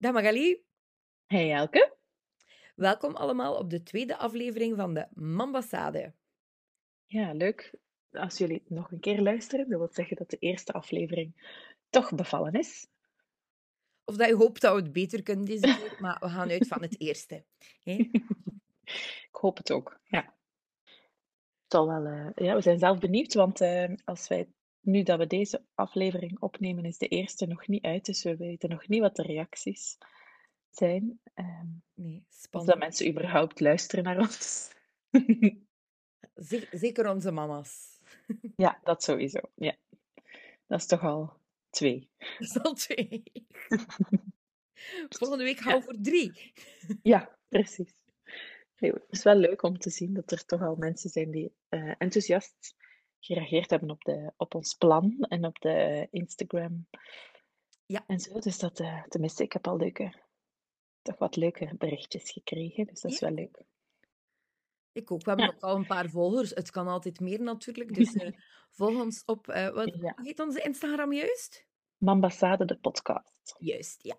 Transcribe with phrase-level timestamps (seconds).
[0.00, 0.62] Dag Magali.
[1.26, 1.96] Hey Elke.
[2.74, 6.14] Welkom allemaal op de tweede aflevering van de Mambassade.
[7.04, 7.74] Ja, leuk.
[8.10, 11.52] Als jullie nog een keer luisteren, dat wil zeggen dat de eerste aflevering
[11.90, 12.86] toch bevallen is.
[14.04, 16.68] Of dat je hoopt dat we het beter kunnen deze keer, maar we gaan uit
[16.68, 17.44] van het eerste.
[17.84, 20.36] Ik hoop het ook, ja.
[21.62, 24.48] Het zal wel, eh, ja, we zijn zelf benieuwd, want eh, als wij,
[24.80, 28.68] nu dat we deze aflevering opnemen, is de eerste nog niet uit, dus we weten
[28.70, 29.98] nog niet wat de reacties
[30.70, 31.20] zijn.
[31.34, 32.78] Ehm, Nee, of dat spannend.
[32.78, 34.70] mensen überhaupt luisteren naar ons.
[36.34, 37.96] Ze- Zeker onze mama's.
[38.56, 39.40] Ja, dat sowieso.
[39.54, 39.76] Ja.
[40.66, 41.32] Dat is toch al
[41.70, 42.08] twee.
[42.18, 43.22] Dat is al twee.
[45.18, 45.76] Volgende week Ja.
[45.76, 46.52] we voor drie.
[47.02, 47.92] Ja, precies.
[48.78, 51.52] Nee, Het is wel leuk om te zien dat er toch al mensen zijn die
[51.68, 52.74] eh, enthousiast
[53.20, 56.86] gereageerd hebben op, de, op ons plan en op de Instagram
[57.86, 58.04] Ja.
[58.06, 58.38] en zo.
[58.38, 60.22] Dus dat, eh, tenminste, ik heb al leuke,
[61.02, 62.86] toch wat leuke berichtjes gekregen.
[62.86, 63.26] Dus dat is Ja.
[63.26, 63.62] wel leuk.
[64.92, 65.22] Ik ook.
[65.24, 65.52] We hebben Ja.
[65.54, 66.50] ook al een paar volgers.
[66.50, 67.94] Het kan altijd meer natuurlijk.
[67.94, 68.32] Dus eh,
[68.78, 69.48] volg ons op...
[69.48, 70.12] eh, wat Ja.
[70.22, 71.66] heet onze Instagram juist?
[71.96, 73.54] Mambassade, de podcast.
[73.58, 74.16] Juist, ja.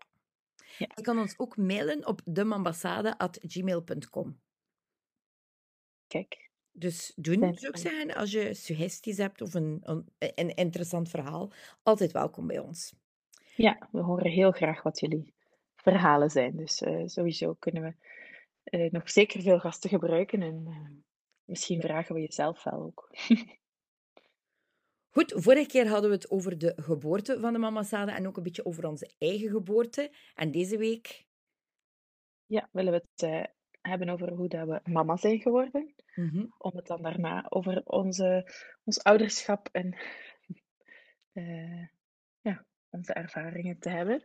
[0.77, 0.87] Ja.
[0.95, 4.41] Je kan ons ook mailen op demambassade.gmail.com.
[6.07, 8.15] Kijk, Dus doen, Zijn ik er- zeggen.
[8.15, 11.51] Als je suggesties hebt of een, een, een interessant verhaal,
[11.83, 12.93] altijd welkom bij ons.
[13.55, 15.33] ja, we horen heel graag wat jullie
[15.75, 16.55] verhalen zijn.
[16.55, 17.93] Dus eh, sowieso kunnen we
[18.63, 20.89] eh, nog zeker veel gasten gebruiken en eh,
[21.43, 23.09] misschien vragen we jezelf wel ook.
[25.13, 28.37] Goed, vorige keer hadden we het over de geboorte van de Mama Sada en ook
[28.37, 30.11] een beetje over onze eigen geboorte.
[30.35, 31.27] En deze week...
[32.45, 33.49] Ja, willen we het
[33.81, 35.94] hebben over hoe dat we mama zijn geworden.
[36.16, 36.45] Mhm.
[36.58, 38.52] Om het dan daarna over onze,
[38.83, 39.97] ons ouderschap en
[41.33, 41.88] eh,
[42.41, 44.23] ja, onze ervaringen te hebben.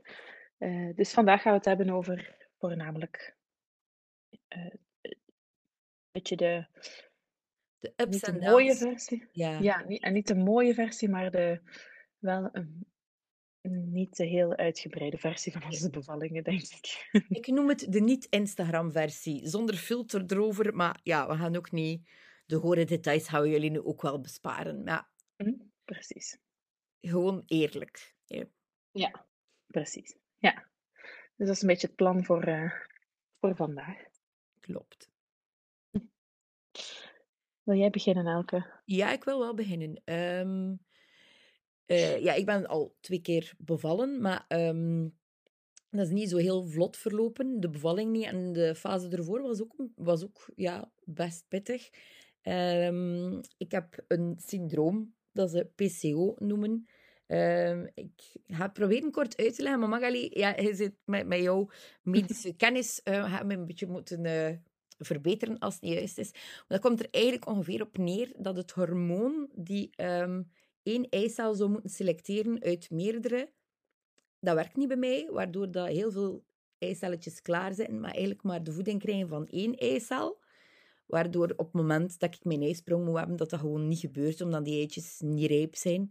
[0.58, 3.36] Eh, dus vandaag gaan we het hebben over voornamelijk
[4.48, 5.18] eh, een
[6.12, 6.66] beetje de,
[7.78, 9.28] De ups mooie versie.
[9.32, 9.58] Ja.
[9.58, 11.60] Ja, niet, en niet de mooie versie, maar de
[12.18, 12.93] wel een
[13.70, 17.08] niet te heel uitgebreide versie van onze bevallingen, denk ik.
[17.38, 20.74] Ik noem het de niet-Instagram-versie, zonder filter erover.
[20.74, 22.08] Maar ja, we gaan ook niet...
[22.46, 24.82] De gore details gaan we jullie nu ook wel besparen.
[24.82, 25.52] Maar Hm,
[25.84, 26.38] Precies.
[27.00, 28.14] gewoon eerlijk.
[28.26, 28.42] hè.
[28.90, 29.26] Ja,
[29.66, 30.16] precies.
[30.38, 30.68] Ja.
[31.36, 32.70] Dus dat is een beetje het plan voor, eh,
[33.40, 33.96] voor vandaag.
[34.60, 35.10] Klopt.
[37.62, 38.80] Wil jij beginnen, Elke?
[38.84, 40.00] Ja, ik wil wel beginnen.
[40.04, 40.74] Ehm,
[41.86, 45.08] eh, ja, ik ben al twee keer bevallen, maar ehm,
[45.90, 47.60] dat is niet zo heel vlot verlopen.
[47.60, 51.90] De bevalling niet en de fase ervoor was ook, was ook ja, best pittig.
[52.42, 56.86] Ehm, ik heb een syndroom dat ze PCO noemen.
[57.26, 61.26] Ehm, ik ga het proberen kort uit te leggen, maar Magali, ja, je zit met,
[61.26, 61.68] met jouw
[62.02, 64.56] medische kennis, eh gaat me een beetje moeten eh,
[64.98, 66.30] verbeteren als het niet juist is.
[66.32, 69.90] Maar dat komt er eigenlijk ongeveer op neer dat het hormoon die
[70.84, 73.50] één eicel zou moeten selecteren uit meerdere,
[74.40, 76.44] dat werkt niet bij mij, waardoor dat heel veel
[76.78, 80.42] eicelletjes klaar zijn, maar eigenlijk maar de voeding krijgen van één eicel.
[81.06, 84.40] Waardoor op het moment dat ik mijn ijsprong moet hebben, dat dat gewoon niet gebeurt,
[84.40, 86.10] omdat die eitjes niet rijp zijn.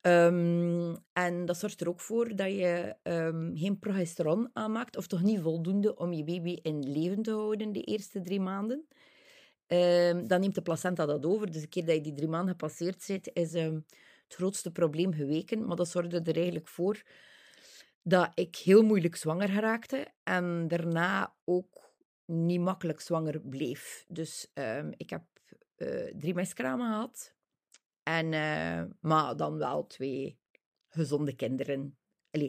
[0.00, 5.22] Ehm, en dat zorgt er ook voor dat je ehm, geen progesteron aanmaakt, of toch
[5.22, 8.86] niet voldoende om je baby in leven te houden de eerste drie maanden.
[9.70, 11.50] Ehm, dan neemt de placenta dat over.
[11.50, 13.74] Dus de keer dat je die drie maanden gepasseerd zit, is ehm,
[14.24, 15.66] het grootste probleem geweken.
[15.66, 17.02] Maar dat zorgde er eigenlijk voor
[18.02, 21.92] dat ik heel moeilijk zwanger geraakte en daarna ook
[22.24, 24.04] niet makkelijk zwanger bleef.
[24.08, 25.22] Dus ehm, ik heb
[25.76, 27.34] eh, drie miskramen gehad.
[28.02, 30.38] En, eh, maar dan wel twee
[30.88, 31.98] gezonde kinderen.
[32.30, 32.48] Allee,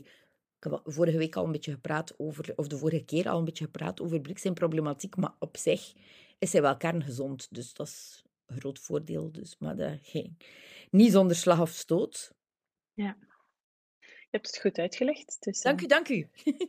[0.58, 3.46] ik heb vorige week al een beetje gepraat over, of de vorige keer al een
[3.46, 5.94] beetje gepraat over Brik zijn problematiek, maar op zich
[6.42, 7.48] is hij wel kerngezond.
[7.52, 9.32] Dus dat is een groot voordeel.
[9.32, 10.38] Dus, maar dat ging
[10.92, 12.34] niet zonder slag of stoot.
[12.94, 13.18] Ja.
[14.00, 15.38] Je hebt het goed uitgelegd.
[15.40, 16.30] Dus, Dank eh, u, dank u.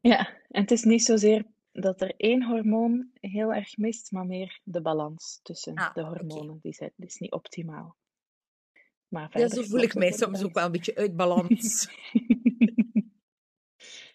[0.00, 4.60] Ja, en het is niet zozeer dat er één hormoon heel erg mist, maar meer
[4.64, 6.58] de balans tussen Ah, de hormonen.
[6.62, 7.96] Die, zijn, die is niet optimaal.
[9.08, 11.88] Maar Ja, zo voel ik mij soms ook wel een beetje uit balans.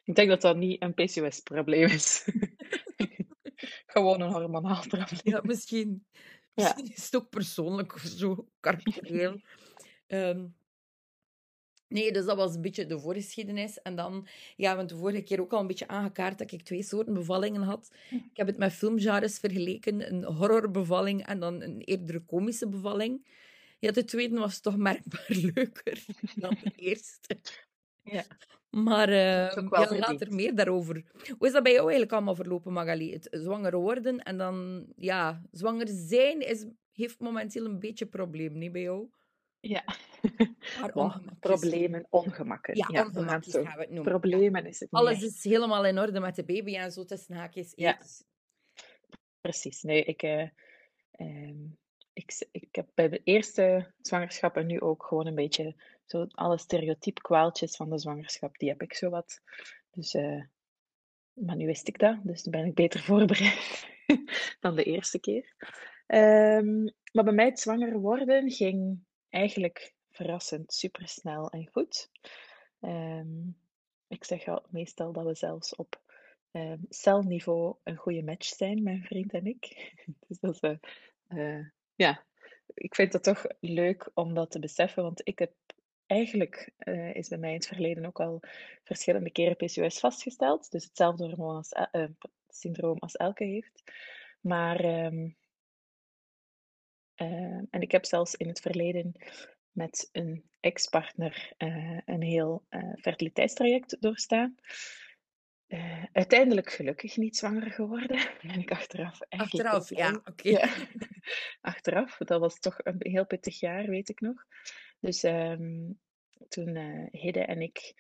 [0.04, 2.28] Ik denk dat dat niet een PCOS-probleem is.
[3.92, 5.20] Gewoon een hormonaal probleem.
[5.24, 5.90] Ja, misschien.
[6.54, 6.64] Ja.
[6.64, 9.42] Misschien is het ook persoonlijk of zo, caracterieel.
[10.08, 10.48] Ehm,
[11.88, 13.82] nee, dus dat was een beetje de voorgeschiedenis.
[13.82, 16.64] En dan, ja, we hebben de vorige keer ook al een beetje aangekaart dat ik
[16.64, 17.92] twee soorten bevallingen had.
[18.10, 23.28] Ik heb het met filmgenres vergeleken, een horrorbevalling en dan een eerder komische bevalling.
[23.80, 26.06] Ja, de tweede was toch merkbaar leuker
[26.36, 27.40] dan de eerste.
[28.04, 28.26] Ja.
[28.72, 31.04] Maar uh, ja, later meer daarover.
[31.38, 33.14] Hoe is dat bij jou eigenlijk allemaal verlopen, Magali?
[33.14, 38.58] Het zwanger worden en dan, ja, zwanger zijn is, heeft momenteel een beetje een probleem,
[38.58, 39.10] niet bij jou?
[39.60, 39.84] Ja.
[40.96, 42.76] Maar problemen, ongemakken.
[42.76, 44.04] Ja, we gaan we het noemen.
[44.04, 45.24] Problemen is het niet Alles echt.
[45.24, 47.72] is helemaal in orde met de baby en zo tussen haakjes.
[47.76, 47.98] Ja.
[49.42, 49.82] Precies.
[49.82, 50.50] Nee, ik, eh,
[51.12, 51.66] ehm,
[52.14, 55.76] ik, ik heb bij de eerste zwangerschap en nu ook gewoon een beetje
[56.12, 59.42] zo alle stereotype kwaaltjes van de zwangerschap, die heb ik zo wat.
[59.92, 60.44] Dus, eh,
[61.34, 63.88] maar nu wist ik dat, dus dan ben ik beter voorbereid
[64.60, 65.56] dan de eerste keer.
[66.08, 72.10] Ehm, maar bij mij het zwanger worden ging eigenlijk verrassend supersnel en goed.
[72.80, 73.50] Ehm,
[74.08, 76.02] ik zeg al meestal dat we zelfs op
[76.52, 79.94] ehm, celniveau een goede match zijn, mijn vriend en ik.
[80.28, 80.78] Dus dat is, eh,
[81.28, 81.66] eh,
[81.96, 82.24] ja,
[82.74, 85.54] ik vind het toch leuk om dat te beseffen, want ik heb
[86.12, 88.40] eigenlijk, eh, is bij mij in het verleden ook al
[88.84, 90.72] verschillende keren PCOS vastgesteld.
[90.72, 92.10] Dus hetzelfde hormoon als, el- eh,
[92.48, 93.84] syndroom als elke heeft.
[94.42, 95.30] Maar, ehm,
[97.16, 99.12] eh, en ik heb zelfs in het verleden
[99.72, 102.66] met een ex-partner eh, een heel
[103.02, 104.56] fertiliteitstraject doorstaan.
[106.12, 108.18] Uiteindelijk gelukkig niet zwanger geworden.
[108.48, 110.50] Ben ik achteraf eigenlijk Achteraf, ja, oké.
[110.50, 110.70] Ja.
[111.72, 114.46] Achteraf, dat was toch een heel pittig jaar, weet ik nog.
[115.02, 115.92] Dus ehm,
[116.48, 117.94] toen eh Hidde en ik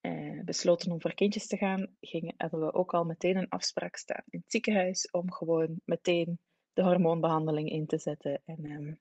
[0.00, 4.22] eh, besloten om voor kindjes te gaan, gingen, we ook al meteen een afspraak staan
[4.28, 6.38] in het ziekenhuis om gewoon meteen
[6.72, 8.42] de hormoonbehandeling in te zetten.
[8.44, 8.94] En ehm,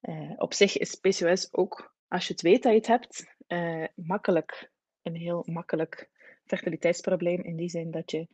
[0.00, 3.84] eh, op zich is PCOS ook, als je het weet dat je het hebt, eh,
[3.94, 4.72] makkelijk,
[5.02, 6.10] een heel makkelijk
[6.44, 8.28] fertiliteitsprobleem in die zin dat je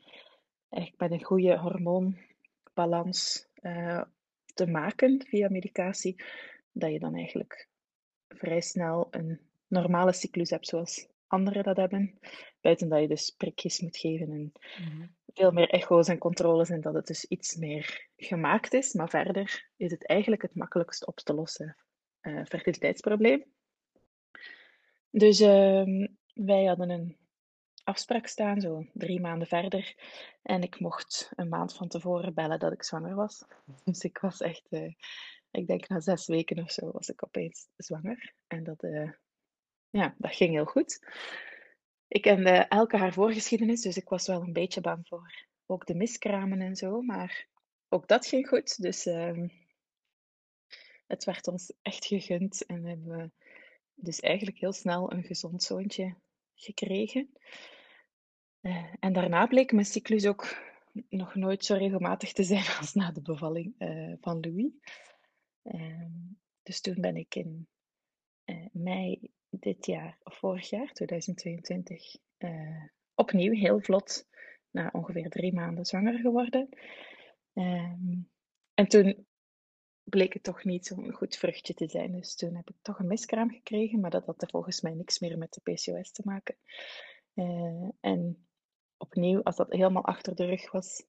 [0.69, 4.03] echt met een goede hormoonbalans eh,
[4.55, 6.23] te maken via medicatie,
[6.73, 7.69] dat je dan eigenlijk
[8.29, 12.19] vrij snel een normale cyclus hebt zoals anderen dat hebben.
[12.61, 15.07] Buiten dat je dus prikjes moet geven en Mhm.
[15.35, 18.93] veel meer echo's en controles en dat het dus iets meer gemaakt is.
[18.93, 21.77] Maar verder is het eigenlijk het makkelijkst op te lossen
[22.21, 23.45] eh, fertiliteitsprobleem.
[25.11, 27.17] Dus ehm, wij hadden een
[27.85, 29.95] afspraak staan, zo drie maanden verder.
[30.43, 33.45] En ik mocht een maand van tevoren bellen dat ik zwanger was.
[33.85, 34.93] Dus ik was echt, eh,
[35.59, 38.35] ik denk na zes weken of zo was ik opeens zwanger.
[38.47, 39.11] En dat, eh,
[39.91, 41.07] ja, dat ging heel goed.
[42.09, 45.95] Ik kende elke haar voorgeschiedenis, dus ik was wel een beetje bang voor ook de
[45.95, 47.03] miskramen en zo.
[47.03, 47.49] Maar
[47.89, 48.83] ook dat ging goed.
[48.83, 49.49] Dus ehm,
[51.07, 52.67] het werd ons echt gegund.
[52.67, 53.31] En hebben we
[53.95, 56.15] dus eigenlijk heel snel een gezond zoontje
[56.55, 57.31] gekregen.
[58.61, 60.57] Eh, en daarna bleek mijn cyclus ook
[61.09, 64.71] nog nooit zo regelmatig te zijn als na de bevalling eh, van Louis.
[65.69, 66.11] Ehm,
[66.63, 67.69] dus toen ben ik in
[68.45, 72.85] eh, mei dit jaar, of vorig jaar, 2022, eh,
[73.15, 74.27] opnieuw heel vlot,
[74.71, 76.69] na ongeveer drie maanden zwanger geworden.
[77.53, 78.21] Ehm,
[78.75, 79.27] en toen
[80.03, 82.13] bleek het toch niet zo'n goed vruchtje te zijn.
[82.13, 85.19] Dus toen heb ik toch een miskraam gekregen, maar dat had er volgens mij niks
[85.19, 86.57] meer met de PCOS te maken.
[87.35, 88.49] Eh, en
[88.97, 91.07] opnieuw, als dat helemaal achter de rug was,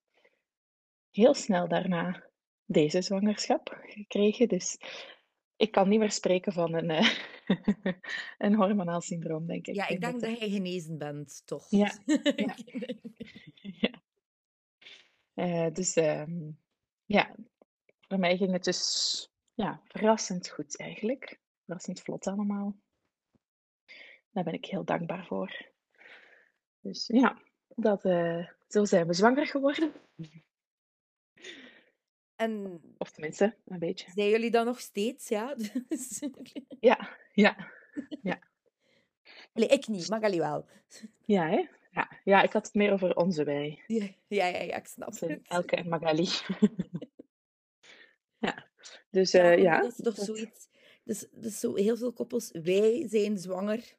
[1.12, 2.29] heel snel daarna
[2.72, 4.48] deze zwangerschap gekregen.
[4.48, 4.78] Dus
[5.56, 7.10] ik kan niet meer spreken van een, eh,
[8.38, 9.76] een hormonaal syndroom, denk ik.
[9.76, 11.70] Ja, ik denk dat jij genezen bent, toch?
[11.70, 11.92] Ja,
[12.36, 12.56] ja.
[13.84, 14.02] ja.
[15.34, 16.52] Eh, dus ehm,
[17.06, 17.36] ja,
[18.08, 21.40] voor mij ging het dus ja, verrassend goed eigenlijk.
[21.66, 22.76] Verrassend vlot allemaal.
[24.32, 25.68] Daar ben ik heel dankbaar voor.
[26.80, 29.94] Dus ja, dat, eh, zo zijn we zwanger geworden.
[32.40, 34.12] En Of tenminste, een beetje.
[34.16, 35.56] zijn jullie dan nog steeds, ja?
[35.88, 36.22] Dus-
[36.80, 37.72] Ja, ja,
[39.54, 40.66] Allee, ik niet, Magali wel.
[41.26, 41.66] ja, hè?
[41.92, 43.84] Ja, ja, ik had het meer over onze wij.
[43.88, 45.40] Ja, ja, ja, ja, ik snap het.
[45.48, 46.28] Elke en Magali.
[48.46, 48.68] ja,
[49.10, 49.82] dus Ja, eh, ja.
[49.82, 50.68] dat is toch zoiets...
[51.04, 53.98] Dus, dus zo heel veel koppels, wij zijn zwanger,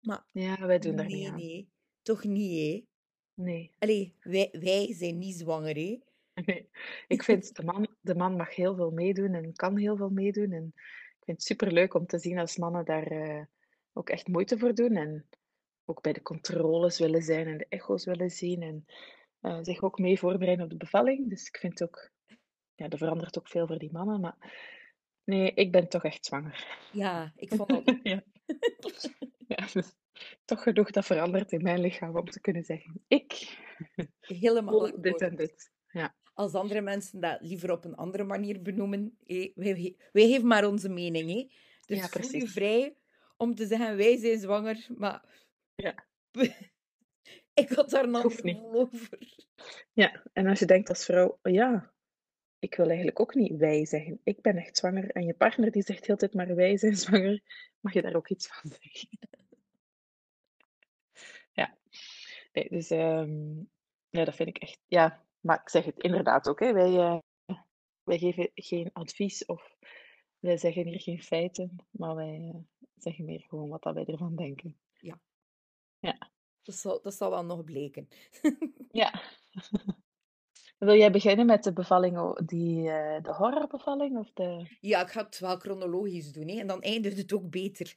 [0.00, 1.36] maar Ja, wij doen daar nee, niet aan.
[1.36, 1.70] nee,
[2.02, 2.84] toch niet, hè?
[3.42, 3.74] Nee.
[3.78, 5.98] Allee, wij, wij zijn niet zwanger, hè?
[6.46, 6.70] Nee,
[7.06, 10.52] ik vind de man, de man mag heel veel meedoen en kan heel veel meedoen.
[10.52, 13.44] En ik vind het superleuk om te zien als mannen daar eh,
[13.92, 14.96] ook echt moeite voor doen.
[14.96, 15.28] En
[15.84, 18.62] ook bij de controles willen zijn en de echo's willen zien.
[18.62, 18.84] En
[19.40, 21.28] eh, zich ook mee voorbereiden op de bevalling.
[21.28, 22.10] Dus ik vind ook,
[22.74, 24.20] ja, er verandert ook veel voor die mannen.
[24.20, 24.36] Maar
[25.24, 26.78] nee, ik ben toch echt zwanger.
[26.92, 27.98] Ja, ik vond dat...
[28.02, 28.22] ja.
[29.46, 29.94] ja, dus
[30.44, 33.58] toch genoeg dat verandert in mijn lichaam om te kunnen zeggen: ik
[34.20, 35.72] Helemaal dit en dit.
[35.92, 40.46] Ja, Als andere mensen dat liever op een andere manier benoemen, hé, wij, wij geven
[40.46, 41.52] maar onze mening?
[41.86, 42.52] Dus Ja, voel je precies.
[42.52, 42.96] vrij
[43.36, 45.24] om te zeggen, wij zijn zwanger, maar
[45.74, 46.06] Ja.
[47.62, 48.42] ik had daar nog
[48.72, 49.18] over.
[49.92, 51.92] Ja, en als je denkt als vrouw, oh ja,
[52.58, 54.20] ik wil eigenlijk ook niet wij zeggen.
[54.24, 55.10] Ik ben echt zwanger.
[55.10, 57.42] En je partner die zegt heel tijd maar wij zijn zwanger,
[57.80, 59.08] mag je daar ook iets van zeggen.
[61.52, 61.76] Ja,
[62.52, 63.58] nee, dus ehm,
[64.08, 64.78] ja, dat vind ik echt.
[64.86, 66.60] Ja, maar ik zeg het inderdaad ook.
[66.60, 66.72] Hè.
[66.72, 67.18] Wij, eh,
[68.02, 69.76] wij geven geen advies of
[70.38, 72.60] wij zeggen hier geen feiten, maar wij eh,
[72.96, 74.78] zeggen meer gewoon wat dat wij ervan denken.
[74.94, 75.20] Ja.
[75.98, 76.30] Ja.
[76.62, 78.08] Dat zal, dat zal wel nog bleken.
[78.92, 79.20] Ja.
[80.78, 84.76] Wil jij beginnen met de bevalling, die, eh, de horrorbevalling of de...
[84.80, 87.94] Ja, ik ga het wel chronologisch doen, hè, en dan eindigt het ook beter.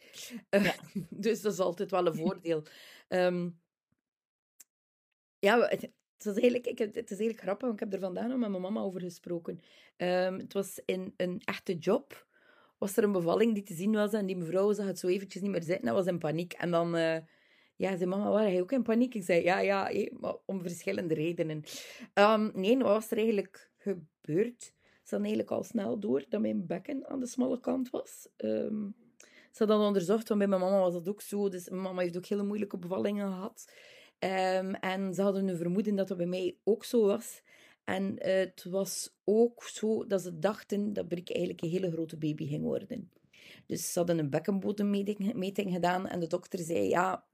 [0.50, 0.76] Ja.
[1.10, 2.64] dus dat is altijd wel een voordeel.
[3.08, 3.50] Ehm,
[5.40, 5.72] ja,
[6.14, 8.38] het, was eigenlijk, ik, heb- het is eigenlijk grappig, want ik heb er vandaag nog
[8.38, 9.60] met mijn mama over gesproken.
[9.98, 12.28] Ehm, het was in een echte job,
[12.78, 15.42] was er een bevalling die te zien was en die mevrouw zag het zo eventjes
[15.42, 16.54] niet meer zitten en was in paniek.
[16.54, 17.18] En dan eh,
[17.76, 19.14] ja, zei mama, waar jij ook in paniek?
[19.16, 19.92] Ik zei, ja, ja,
[20.46, 21.64] om verschillende redenen.
[22.14, 24.62] Ehm, nee, wat was er eigenlijk gebeurd?
[25.04, 28.28] Ze hadden eigenlijk al snel door dat mijn bekken aan de smalle kant was.
[28.38, 28.88] Ehm,
[29.52, 31.50] ze hadden dat onderzocht, want bij mijn mama was dat ook zo.
[31.50, 33.72] Dus mijn mama heeft ook hele moeilijke bevallingen gehad.
[34.24, 37.42] Ehm, en ze hadden een vermoeden dat dat bij mij ook zo was.
[37.84, 42.18] En eh, het was ook zo dat ze dachten dat Brik eigenlijk een hele grote
[42.18, 43.12] baby ging worden.
[43.66, 47.26] Dus ze hadden een bekkenbodemmeting meting gedaan en de dokter zei, ja,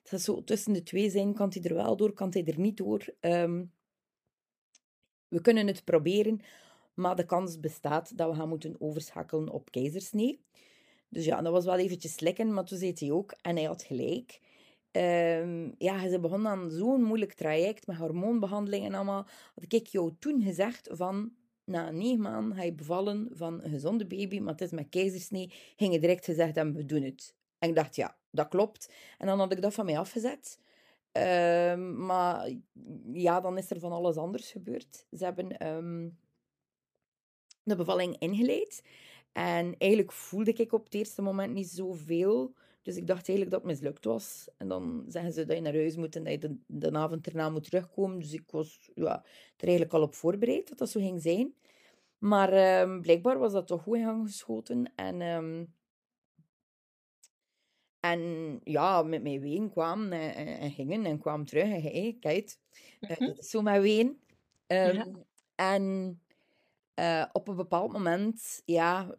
[0.00, 2.58] het gaat zo tussen de twee zijn, kan hij er wel door, kan hij er
[2.58, 3.14] niet door.
[3.20, 3.64] Ehm,
[5.28, 6.40] we kunnen het proberen,
[6.94, 10.44] maar de kans bestaat dat we gaan moeten overschakelen op keizersnee.
[11.08, 13.82] Dus ja, dat was wel eventjes slikken, maar toen zei hij ook, en hij had
[13.82, 14.40] gelijk.
[14.92, 19.26] Ehm, ja, ze begon aan zo'n moeilijk traject met hormoonbehandeling en allemaal.
[19.54, 21.32] Had ik jou toen gezegd van,
[21.64, 25.52] na negen maanden ga je bevallen van een gezonde baby, maar het is met keizersnee,
[25.76, 27.34] ging je direct gezegd hebben, we doen het.
[27.58, 28.92] En ik dacht, ja, dat klopt.
[29.18, 30.58] En dan had ik dat van mij afgezet.
[31.12, 32.50] Ehm, maar
[33.12, 35.06] ja, dan is er van alles anders gebeurd.
[35.10, 36.08] Ze hebben ehm,
[37.62, 38.82] de bevalling ingeleid.
[39.32, 42.54] En eigenlijk voelde ik op het eerste moment niet zoveel.
[42.82, 44.48] Dus ik dacht eigenlijk dat het mislukt was.
[44.56, 47.26] En dan zeggen ze dat je naar huis moet en dat je de, de avond
[47.26, 48.18] erna moet terugkomen.
[48.18, 49.24] Dus ik was ja,
[49.56, 51.54] er eigenlijk al op voorbereid dat dat zo ging zijn.
[52.18, 54.92] Maar ehm, blijkbaar was dat toch goed in gang geschoten.
[54.96, 55.64] En, ehm,
[58.00, 61.64] en ja, met mijn ween kwamen en, en, en gingen en kwamen terug.
[61.64, 62.56] En hey, kijk,
[63.00, 63.26] eh, Mhm.
[63.26, 64.20] dat is zo met ween.
[64.66, 65.06] Ehm, Ja.
[65.54, 66.20] En
[66.94, 69.14] eh, op een bepaald moment, ja,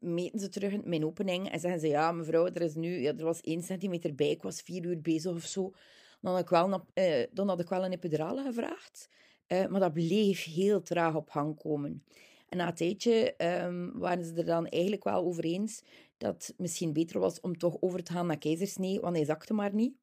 [0.00, 3.12] meten ze terug in mijn opening en zeggen ze, ja, mevrouw, er is nu, ja,
[3.16, 5.72] er was één centimeter bij, ik was vier uur bezig of zo.
[6.20, 9.08] Dan had ik wel, eh, dan had ik wel een epidurale gevraagd,
[9.46, 12.04] eh, maar dat bleef heel traag op gang komen.
[12.48, 15.82] En na een tijdje ehm, waren ze er dan eigenlijk wel over eens
[16.18, 19.54] dat het misschien beter was om toch over te gaan naar keizersnee, want hij zakte
[19.54, 19.94] maar niet.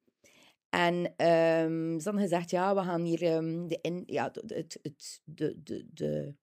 [0.70, 5.62] En ehm, ze hadden gezegd, ja, we gaan hier ehm, de, ja, het, het, de,
[5.62, 6.34] de, de,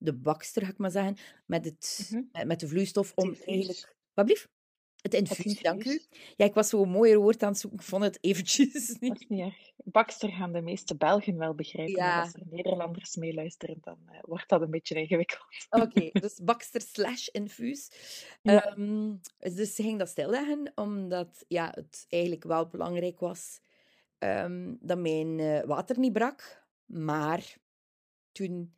[0.00, 1.16] de bakster, ga ik maar zeggen,
[1.46, 2.22] met, het, Mhm.
[2.32, 3.96] met, met de vloeistof om eigenlijk...
[4.14, 4.48] Wat?
[5.00, 6.00] Het infuus, dank u.
[6.36, 9.20] Ja, ik was zo'n mooier woord aan het zoeken, ik vond het eventjes Dat niet.
[9.20, 9.70] is niet erg.
[9.84, 14.48] Bakster gaan de meeste Belgen wel begrijpen, maar als er Nederlanders meeluisteren, dan eh, wordt
[14.48, 15.66] dat een beetje ingewikkeld.
[15.70, 17.90] Oké, dus bakster slash infuus.
[18.42, 18.64] Ja.
[18.64, 19.14] Ehm,
[19.54, 23.60] dus ze ging dat stilleggen, omdat ja, het eigenlijk wel belangrijk was
[24.18, 26.66] ehm, dat mijn eh, water niet brak.
[26.86, 27.56] Maar
[28.32, 28.74] toen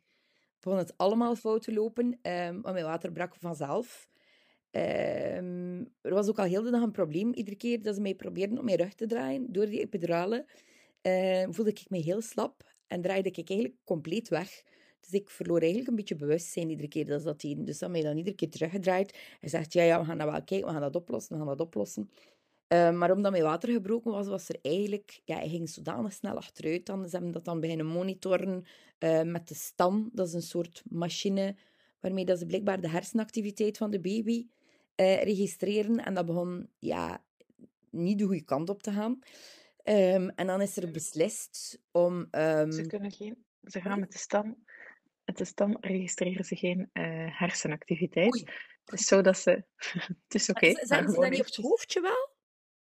[0.63, 4.07] begon het allemaal fout te lopen, ehm, want mijn water brak vanzelf.
[4.71, 7.33] Ehm, er was ook al heel de dag een probleem.
[7.33, 10.45] Iedere keer dat ze mij probeerden om mijn rug te draaien door die epidurale,
[11.01, 14.63] eh, voelde ik me heel slap en draaide ik eigenlijk compleet weg.
[14.99, 17.65] Dus ik verloor eigenlijk een beetje bewustzijn iedere keer dat ze dat deden.
[17.65, 19.17] Dus dat mij dan iedere keer teruggedraaid.
[19.39, 21.57] Hij zegt, ja, ja, we gaan dat wel kijken, we gaan dat oplossen, we gaan
[21.57, 22.09] dat oplossen.
[22.73, 25.21] Eh, maar omdat mijn water gebroken was, was er eigenlijk...
[25.25, 27.05] Ja, hij ging zodanig snel achteruit dan.
[27.05, 28.65] Ze hebben dat dan beginnen monitoren
[28.97, 30.09] eh, met de stam.
[30.13, 31.55] Dat is een soort machine
[31.99, 34.47] waarmee dat ze blijkbaar de hersenactiviteit van de baby
[34.95, 35.97] eh, registreren.
[36.05, 37.23] En dat begon ja,
[37.89, 39.19] niet de goede kant op te gaan.
[39.83, 42.27] Ehm, en dan is er beslist om...
[42.31, 43.45] ehm, Ze kunnen geen...
[43.63, 44.63] Ze gaan met de stam...
[45.25, 46.89] Met de stam registreren ze geen
[47.31, 48.33] hersenactiviteit.
[48.33, 48.43] Oei.
[48.85, 49.63] Het is zo dat ze...
[50.23, 52.32] het is oké, Zijn ze dat niet op het hoofdje wel?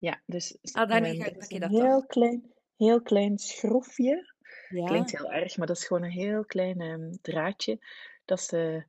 [0.03, 4.33] Ja, dus Ah, ehm, ga- dat een heel klein, heel klein schroefje.
[4.69, 4.85] Ja.
[4.85, 7.79] Klinkt heel erg, maar dat is gewoon een heel klein ehm, draadje.
[8.25, 8.83] Dat is, eh, ja,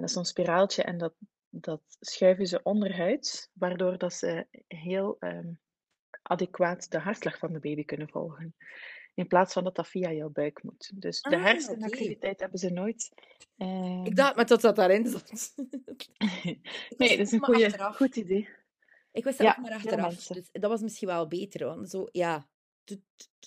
[0.00, 1.14] dat is zo'n spiraaltje en dat,
[1.48, 5.52] dat schuiven ze onderhuids, waardoor dat ze heel ehm,
[6.22, 8.54] adequaat de hartslag van de baby kunnen volgen.
[9.14, 10.90] In plaats van dat dat via jouw buik moet.
[10.94, 13.12] Dus de Ah, hersenactiviteit hebben ze nooit.
[13.56, 15.30] ehm, Ik dacht maar dat dat daarin zat.
[16.98, 17.96] nee, dat is een achteraf.
[17.96, 18.48] goed idee.
[19.12, 20.26] Ik wist dat Ja, ook maar achteraf.
[20.26, 21.66] Dus dat was misschien wel beter.
[21.66, 22.48] Want zo, ja,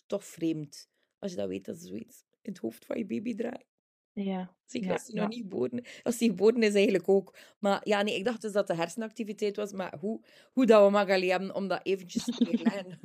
[0.06, 0.90] toch vreemd.
[1.20, 3.66] Als je dat weet, dat is zoiets in het hoofd van je baby draait.
[4.14, 6.04] Ja, Zeker ja, als hij nog niet geboren is.
[6.04, 7.38] Als hij geboren is, eigenlijk ook.
[7.60, 9.72] Maar ja, nee, ik dacht dus dat de hersenactiviteit was.
[9.72, 13.00] Maar hoe, hoe dat we Magali hebben om dat eventjes te weerleggen.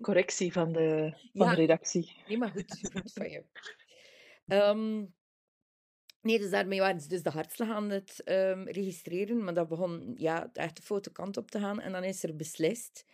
[0.00, 2.16] Correctie van de, van de redactie.
[2.26, 3.44] Nee, maar goed, goed van je.
[4.46, 5.04] Ehm,
[6.28, 9.44] nee, dus daarmee waren ze dus de hartslag aan het ehm, registreren.
[9.44, 11.80] Maar dat begon ja, echt de foute kant op te gaan.
[11.80, 13.04] En dan is er beslist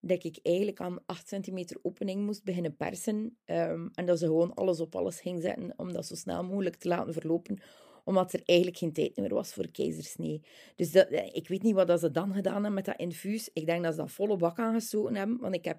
[0.00, 3.36] dat ik eigenlijk aan 8 centimeter opening moest beginnen persen.
[3.44, 6.76] Ehm, en dat ze gewoon alles op alles ging zetten om dat zo snel mogelijk
[6.76, 7.60] te laten verlopen.
[8.04, 10.42] Omdat er eigenlijk geen tijd meer was voor keizersnee.
[10.76, 13.50] Dus dat, eh, ik weet niet wat dat ze dan gedaan hebben met dat infuus.
[13.52, 15.38] Ik denk dat ze dat volle bak aangestoten hebben.
[15.38, 15.78] Want ik heb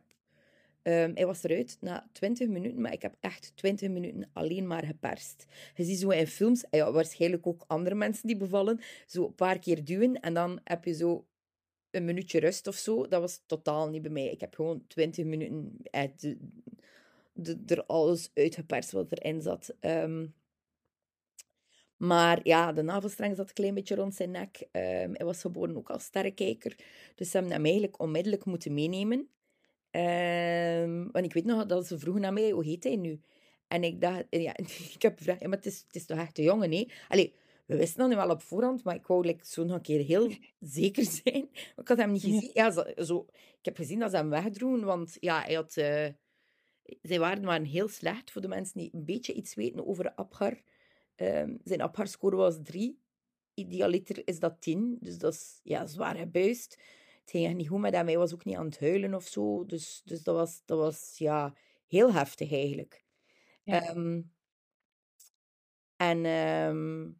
[0.86, 4.86] Ehm, hij was eruit na 20 minuten, maar ik heb echt 20 minuten alleen maar
[4.86, 5.46] geperst.
[5.76, 9.36] Je ziet zo in films, en ja, waarschijnlijk ook andere mensen die bevallen, zo een
[9.36, 11.26] paar keer duwen en dan heb je zo
[11.92, 13.08] een minuutje rust of zo.
[13.08, 14.32] Dat was totaal niet bij mij.
[14.32, 16.38] Ik heb gewoon 20 minuten uit de,
[17.34, 19.76] de- er alles uitgeperst wat erin zat.
[19.80, 20.28] Ehm,
[21.98, 24.68] maar ja, de navelstreng zat een klein beetje rond zijn nek.
[24.72, 26.76] Ehm, hij was geboren ook als sterrenkijker.
[27.16, 29.30] Dus ze hebben hem eigenlijk onmiddellijk moeten meenemen.
[29.96, 33.22] Ehm, want ik weet nog dat ze vroegen aan mij, hoe heet hij nu?
[33.68, 34.58] En ik dacht, ja,
[34.94, 36.88] ik heb gevraagd, ja, maar het is, het is toch echt een jongen, hè?
[37.08, 37.34] Allee,
[37.66, 40.06] we wisten dat nu wel op voorhand, maar ik wou like, zo nog een keer
[40.06, 41.50] heel zeker zijn.
[41.76, 42.50] Ik had hem niet gezien.
[42.54, 43.26] Ja, zo, zo,
[43.60, 45.78] ik heb gezien dat ze hem wegdroegen, want ja, hij had...
[45.78, 46.08] eh,
[47.02, 50.62] zijn waarden waren heel slecht, voor de mensen die een beetje iets weten over Abgar.
[51.16, 53.00] Ehm, zijn Abgar-score was 3.
[53.54, 56.78] Idealiter is dat 10, dus dat is ja, zwaar gebuist.
[57.26, 59.28] Het ging echt niet goed met hem, hij was ook niet aan het huilen of
[59.28, 59.66] zo.
[59.66, 61.54] Dus, dus dat was, dat was ja,
[61.88, 63.06] heel heftig eigenlijk.
[63.64, 63.82] Ja.
[63.82, 64.22] Ehm,
[65.96, 67.12] en, ehm,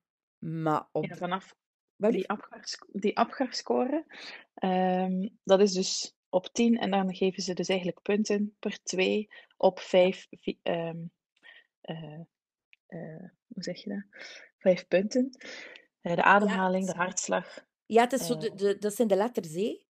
[0.62, 1.06] maar op...
[1.06, 1.56] Ja, vanaf
[1.96, 2.30] die?
[2.30, 4.06] Apgar, die Apgar-score,
[4.54, 9.28] ehm, dat is dus op 10 en dan geven ze dus eigenlijk punten per 2
[9.58, 10.28] op 5,
[10.62, 10.98] ehm
[11.82, 12.20] eh,
[12.86, 14.04] eh, hoe zeg je dat?
[14.58, 15.30] 5 punten.
[16.02, 17.66] Eh, de ademhaling, de hartslag.
[17.86, 18.56] Ja, het is zo, de, Eh.
[18.56, 19.85] de, dat zijn de letters, hè.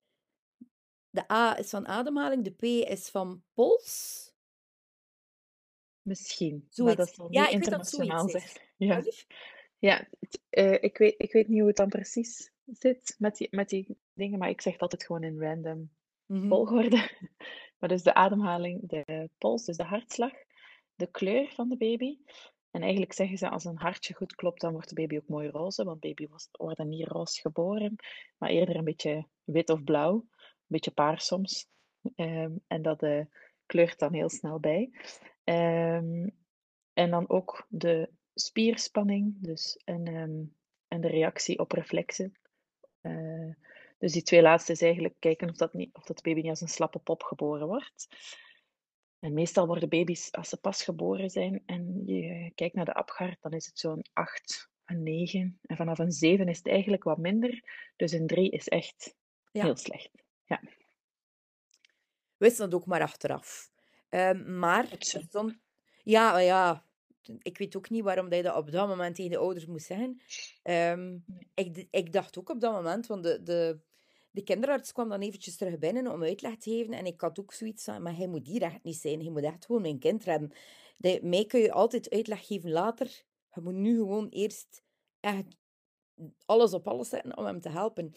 [1.15, 4.23] De A is van ademhaling, de P is van pols.
[6.01, 6.95] Misschien, maar Zoiets.
[6.97, 8.43] dat zal Ja, niet ik weet dat internationaal zijn.
[8.78, 9.04] Ja,
[9.80, 13.47] ja het- eh, ik, weet, ik weet niet hoe het dan precies zit met die,
[13.51, 15.89] met die dingen, maar ik zeg het altijd gewoon in random
[16.25, 16.47] Mhm.
[16.47, 17.10] volgorde.
[17.80, 20.32] Maar dus de ademhaling, de pols, dus de hartslag,
[20.95, 22.17] de kleur van de baby.
[22.71, 25.49] En eigenlijk zeggen ze, als een hartje goed klopt, dan wordt de baby ook mooi
[25.49, 27.95] roze, want baby was, worden niet roze geboren,
[28.38, 30.25] maar eerder een beetje wit of blauw,
[30.67, 31.67] beetje paars soms.
[32.15, 33.25] Ehm, en dat eh,
[33.65, 34.91] kleurt dan heel snel bij.
[35.43, 36.28] Ehm,
[36.93, 40.43] en dan ook de spierspanning, dus en, ehm,
[40.88, 42.38] en de reactie op reflexen.
[43.01, 43.49] Eh,
[43.97, 46.62] dus die twee laatste is eigenlijk kijken of dat, niet, of dat baby niet als
[46.62, 48.08] een slappe pop geboren wordt.
[49.19, 53.38] En meestal worden baby's, als ze pas geboren zijn en je kijkt naar de Apgar,
[53.41, 55.60] dan is het zo'n 8, een 9.
[55.62, 57.63] En vanaf een 7 is het eigenlijk wat minder.
[57.95, 59.15] Dus een 3 is echt
[59.51, 59.63] Ja.
[59.63, 60.24] heel slecht.
[60.45, 60.60] Ja.
[62.38, 63.71] We wisten dat ook maar achteraf.
[64.10, 64.88] Ehm, maar.
[66.03, 66.86] Ja, maar ja,
[67.41, 69.86] ik weet ook niet waarom dat je dat op dat moment tegen de ouders moest
[69.86, 70.21] zeggen.
[70.63, 71.17] Ehm,
[71.53, 73.79] ik, ik dacht ook op dat moment, want de, de,
[74.31, 76.93] de kinderarts kwam dan eventjes terug binnen om uitleg te geven.
[76.93, 79.21] En ik had ook zoiets van, maar hij moet hier echt niet zijn.
[79.21, 80.51] Hij moet echt gewoon mijn kind redden.
[80.97, 83.23] De, mij kun je altijd uitleg geven later.
[83.53, 84.84] Je moet nu gewoon eerst
[85.19, 85.55] echt
[86.45, 88.13] alles op alles zetten om hem te helpen.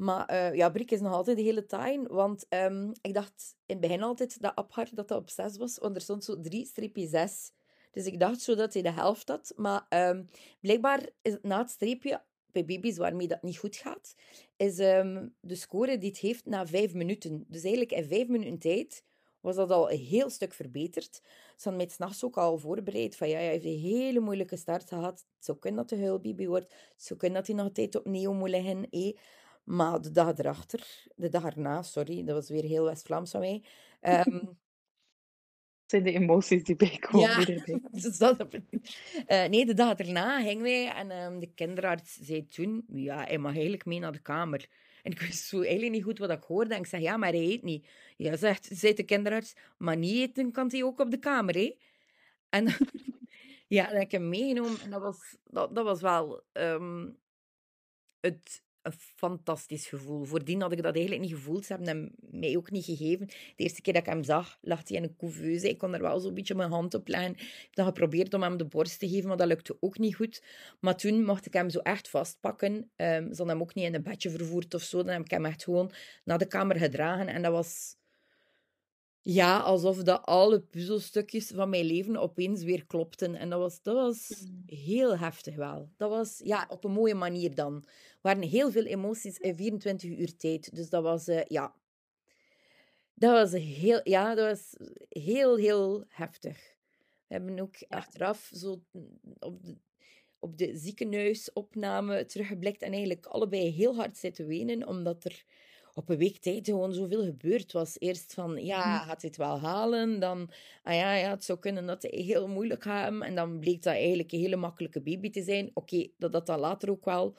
[0.00, 3.76] Maar eh, ja, Brik is nog altijd de hele taai, want ehm, ik dacht in
[3.76, 6.64] het begin altijd dat Abhar dat dat op 6 was, want er stond zo 3
[6.66, 7.52] streepje 6.
[7.90, 10.22] Dus ik dacht zo dat hij de helft had, maar ehm,
[10.60, 14.14] blijkbaar is het na het streepje, bij baby's waarmee dat niet goed gaat,
[14.56, 17.44] is ehm, de score die het heeft na 5 minuten.
[17.48, 19.04] Dus eigenlijk in 5 minuten tijd
[19.40, 21.14] was dat al een heel stuk verbeterd.
[21.56, 24.56] Ze hadden mij 's nachts ook al voorbereid van ja, hij heeft een hele moeilijke
[24.56, 25.26] start gehad.
[25.36, 26.72] Het zou kunnen dat de huilbaby wordt.
[26.72, 28.90] Het zou kunnen dat hij nog tijd opnieuw moet liggen.
[28.90, 29.16] eh.
[29.64, 33.62] Maar de dag erachter, de dag erna, sorry, dat was weer heel West-Vlaams van mij.
[35.90, 38.46] Het zijn de emoties die bijkomen ja, erbij dus dat,
[39.26, 43.38] Eh, nee, de dag erna gingen wij en ehm, de kinderarts zei toen, ja, hij
[43.38, 44.68] mag eigenlijk mee naar de kamer.
[45.02, 46.74] En ik wist zo eigenlijk niet goed wat ik hoorde.
[46.74, 47.88] En ik zeg, ja, maar hij eet niet.
[48.16, 51.76] Ja, zegt, zei de kinderarts, maar niet eten kan hij ook op de kamer, hè?
[52.48, 52.64] En
[53.76, 57.08] ja, dan heb ik hem meegenomen en dat was, dat, dat was wel ehm,
[58.20, 60.24] het, een fantastisch gevoel.
[60.24, 61.64] Voordien had ik dat eigenlijk niet gevoeld.
[61.66, 63.26] Ze hebben hem mij ook niet gegeven.
[63.26, 65.68] De eerste keer dat ik hem zag, lag hij in een couveuse.
[65.68, 67.30] Ik kon er wel zo'n beetje mijn hand op leggen.
[67.30, 70.14] Ik heb dan geprobeerd om hem de borst te geven, maar dat lukte ook niet
[70.14, 70.44] goed.
[70.80, 72.72] Maar toen mocht ik hem zo echt vastpakken.
[72.72, 75.02] Um, ze hadden hem ook niet in een bedje vervoerd of zo.
[75.02, 75.92] Dan heb ik hem echt gewoon
[76.24, 77.28] naar de kamer gedragen.
[77.28, 77.98] En dat was
[79.32, 83.34] ja, alsof dat alle puzzelstukjes van mijn leven opeens weer klopten.
[83.34, 84.62] En dat was, dat was mm.
[84.66, 85.90] heel heftig wel.
[85.96, 87.74] Dat was ja, op een mooie manier dan.
[87.84, 90.74] Er waren heel veel emoties in 24 uur tijd.
[90.74, 91.74] Dus dat was, uh, ja...
[93.14, 94.76] Dat was heel, ja, dat was
[95.08, 96.76] heel, heel heftig.
[97.26, 98.82] We hebben ook achteraf zo
[99.38, 99.76] op de,
[100.38, 105.44] op de ziekenhuisopname teruggeblikt en eigenlijk allebei heel hard zitten wenen, omdat er
[105.94, 107.98] op een week tijd gewoon zoveel gebeurd was.
[107.98, 109.08] Eerst van, ja, mhm.
[109.08, 110.20] gaat hij het wel halen?
[110.20, 110.50] Dan,
[110.82, 113.22] ah ja, ja, het zou kunnen dat hij heel moeilijk gaat.
[113.22, 115.70] En dan bleek dat eigenlijk een hele makkelijke baby te zijn.
[115.74, 117.36] Oké, dat dat dan later ook wel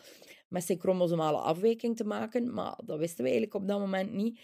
[0.47, 2.53] met zijn chromosomale afwijking te maken.
[2.53, 4.39] Maar dat wisten we eigenlijk op dat moment niet.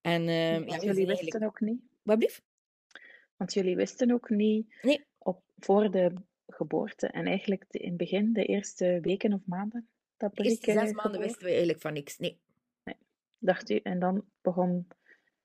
[0.00, 1.80] En, uh, ja, jullie wisten ook niet?
[2.02, 2.42] Wat blief?
[3.36, 5.04] Want jullie wisten ook niet nee.
[5.18, 6.12] op, voor de
[6.46, 9.88] geboorte en eigenlijk in het begin, de eerste weken of maanden?
[10.16, 12.18] Dat de eerste zes maanden wisten we eigenlijk van niks.
[12.18, 12.38] Nee
[13.40, 13.76] dacht u.
[13.76, 14.88] En dan begon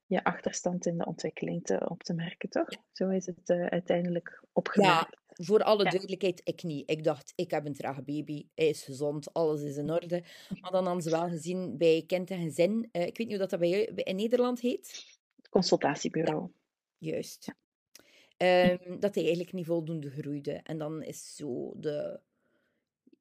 [0.05, 2.69] je achterstand in de ontwikkeling te, op te merken, toch?
[2.91, 4.93] Zo is het uh, uiteindelijk opgemerkt.
[4.93, 6.89] Ja, voor alle duidelijkheid, ik niet.
[6.89, 10.23] Ik dacht, ik heb een trage baby, hij is gezond, alles is in orde.
[10.61, 13.47] Maar dan hadden ze wel gezien bij Kind en Gezin, uh, ik weet niet hoe
[13.47, 15.05] dat bij jou in Nederland heet.
[15.49, 16.51] Consultatiebureau.
[16.97, 17.53] Juist.
[18.37, 20.53] Um, dat hij eigenlijk niet voldoende groeide.
[20.63, 22.19] En dan is zo de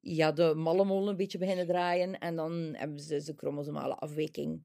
[0.07, 2.19] ja, de mallemolen een beetje beginnen draaien.
[2.19, 4.63] En dan hebben ze de chromosomale afwijking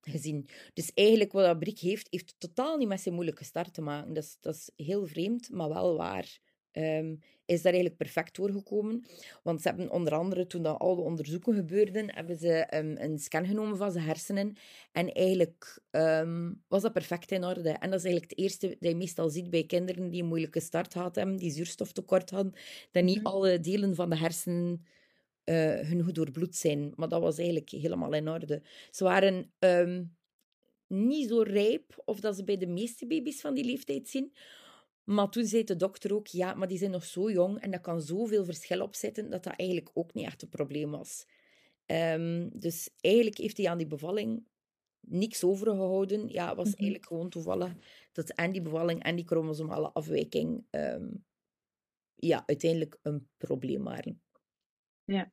[0.00, 0.48] gezien.
[0.74, 4.12] Dus eigenlijk wat dat Brik heeft, heeft totaal niet met zijn moeilijke start te maken.
[4.12, 6.38] Dat is, dat is heel vreemd, maar wel waar.
[6.78, 9.04] Um, is daar eigenlijk perfect doorgekomen.
[9.42, 13.18] Want ze hebben onder andere, toen dat al de onderzoeken gebeurden, hebben ze um, een
[13.18, 14.56] scan genomen van zijn hersenen.
[14.92, 17.70] En eigenlijk um, was dat perfect in orde.
[17.70, 20.60] En dat is eigenlijk het eerste dat je meestal ziet bij kinderen die een moeilijke
[20.60, 22.52] start gehad hebben, die zuurstoftekort hadden,
[22.90, 23.26] dat niet mhm.
[23.26, 24.86] alle delen van de hersenen
[25.44, 26.92] uh, genoeg doorbloed zijn.
[26.96, 28.62] Maar dat was eigenlijk helemaal in orde.
[28.90, 29.52] Ze waren
[30.86, 34.32] niet zo rijp, of dat ze bij de meeste baby's van die leeftijd zien.
[35.06, 37.80] Maar toen zei de dokter ook, ja, maar die zijn nog zo jong en dat
[37.80, 41.26] kan zoveel verschil opzetten dat dat eigenlijk ook niet echt een probleem was.
[41.86, 44.46] Um, dus eigenlijk heeft hij aan die bevalling
[45.00, 46.28] niks overgehouden.
[46.28, 46.76] Ja, het was mhm.
[46.78, 47.72] eigenlijk gewoon toevallig
[48.12, 51.24] dat en die bevalling en die chromosomale afwijking um,
[52.14, 54.22] ja, uiteindelijk een probleem waren.
[55.04, 55.32] Ja,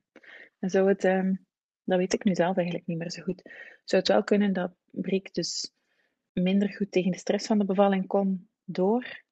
[0.59, 1.45] en zou het, um,
[1.83, 3.41] dat weet ik nu zelf eigenlijk niet meer zo goed,
[3.83, 5.73] zou het wel kunnen dat Brik dus
[6.31, 9.23] minder goed tegen de stress van de bevalling kon door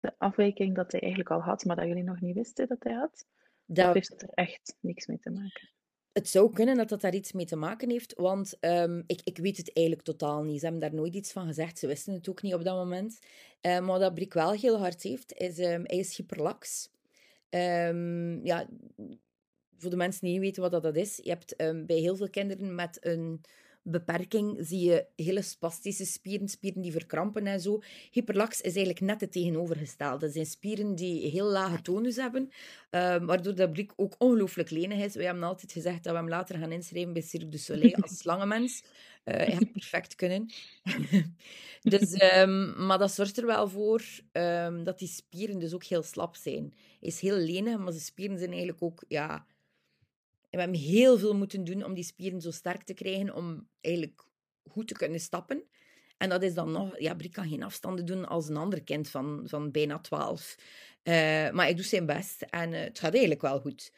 [0.00, 2.92] de afwijking dat hij eigenlijk al had, maar dat jullie nog niet wisten dat hij
[2.92, 3.26] had?
[3.64, 3.88] Dat...
[3.88, 5.70] Of heeft er echt niks mee te maken?
[6.12, 9.38] Het zou kunnen dat dat daar iets mee te maken heeft, want um, ik, ik
[9.38, 10.58] weet het eigenlijk totaal niet.
[10.58, 11.78] Ze hebben daar nooit iets van gezegd.
[11.78, 13.18] Ze wisten het ook niet op dat moment.
[13.60, 16.90] Um, maar wat Brik wel heel hard heeft, is um, hij is hyperlax.
[18.42, 18.66] ja,
[19.78, 21.56] voor de mensen die niet weten wat dat is, je hebt
[21.86, 23.40] bij heel veel kinderen met een
[23.88, 27.82] beperking zie je hele spastische spieren, spieren die verkrampen en zo.
[28.10, 30.18] Hyperlax is eigenlijk net het tegenovergestelde.
[30.18, 32.48] Dat zijn spieren die heel lage tonus hebben,
[32.90, 35.14] uh, waardoor dat blik ook ongelooflijk lenig is.
[35.14, 38.18] Wij hebben altijd gezegd dat we hem later gaan inschrijven bij Cirque du Soleil als
[38.22, 38.82] slangenmens.
[39.24, 40.50] Uh, hij gaat perfect kunnen.
[41.82, 46.02] dus, um, maar dat zorgt er wel voor um, dat die spieren dus ook heel
[46.02, 46.74] slap zijn.
[47.00, 49.04] Hij is heel lenig, maar zijn spieren zijn eigenlijk ook...
[49.08, 49.46] Ja,
[50.56, 54.24] we hebben heel veel moeten doen om die spieren zo sterk te krijgen om eigenlijk
[54.70, 55.64] goed te kunnen stappen.
[56.16, 56.98] En dat is dan nog...
[56.98, 60.56] Ja, Brik kan geen afstanden doen als een ander kind van, van bijna 12.
[60.58, 61.14] Uh,
[61.50, 63.92] maar hij doet zijn best en uh, het gaat eigenlijk wel goed.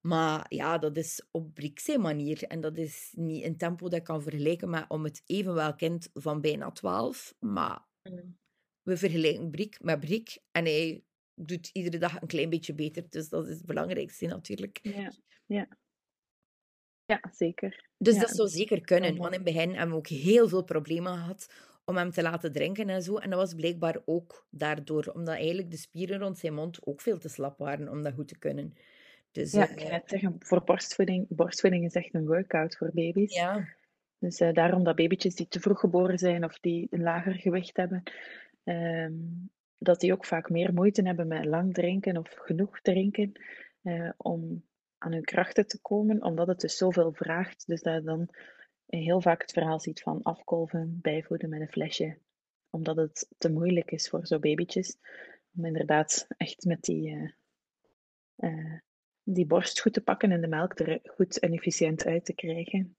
[0.00, 2.42] Maar ja, dat is op Brik zijn manier.
[2.42, 6.08] En dat is niet een tempo dat ik kan vergelijken met om het evenwel kind
[6.12, 7.34] van bijna 12.
[7.38, 8.38] Maar mm.
[8.82, 10.38] we vergelijken Brik met Brik.
[10.50, 13.04] En hij doet iedere dag een klein beetje beter.
[13.08, 14.78] Dus dat is het belangrijkste natuurlijk.
[14.82, 15.12] Ja,
[15.46, 15.68] ja.
[17.10, 17.84] Ja, zeker.
[17.98, 19.16] Dus dat zou zeker kunnen.
[19.16, 21.52] Want in het begin hebben we ook heel veel problemen gehad
[21.84, 23.16] om hem te laten drinken en zo.
[23.16, 27.18] En dat was blijkbaar ook daardoor, omdat eigenlijk de spieren rond zijn mond ook veel
[27.18, 28.74] te slap waren om dat goed te kunnen.
[29.32, 33.34] Dus, ja, uh, ik zeggen, voor borstvoeding, borstvoeding is echt een workout voor baby's.
[33.34, 33.68] Ja.
[34.18, 37.76] Dus uh, daarom dat babytjes die te vroeg geboren zijn of die een lager gewicht
[37.76, 38.02] hebben,
[38.64, 43.32] um, dat die ook vaak meer moeite hebben met lang drinken of genoeg drinken.
[43.82, 44.62] Uh, om
[45.02, 47.66] aan hun krachten te komen, omdat het dus zoveel vraagt.
[47.66, 48.28] Dus dat je dan
[48.86, 52.18] heel vaak het verhaal ziet van afkolven, bijvoeden met een flesje,
[52.70, 54.96] omdat het te moeilijk is voor zo'n babytjes.
[55.56, 57.30] Om inderdaad echt met die, uh,
[58.36, 58.78] uh,
[59.22, 62.96] die borst goed te pakken en de melk er goed en efficiënt uit te krijgen.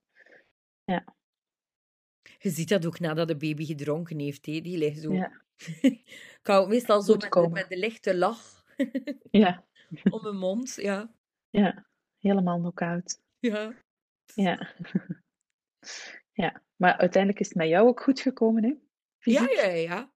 [0.84, 1.16] Ja.
[2.38, 4.44] Je ziet dat ook nadat de baby gedronken heeft.
[4.44, 5.14] Die ligt zo.
[5.14, 5.42] Ja.
[6.42, 8.64] Ik hou meestal zo met de, met de lichte lach
[9.32, 9.66] Ja.
[10.14, 10.76] om mijn mond.
[10.76, 11.14] Ja.
[11.50, 11.90] Ja.
[12.22, 13.22] Helemaal knock-out.
[13.40, 13.74] ja.
[14.36, 14.68] Ja.
[16.34, 16.64] Ja.
[16.76, 18.70] Maar uiteindelijk is het met jou ook goed gekomen, hè?
[18.70, 18.78] Ja,
[19.18, 19.56] Fysiek.
[19.56, 20.12] ja, ja.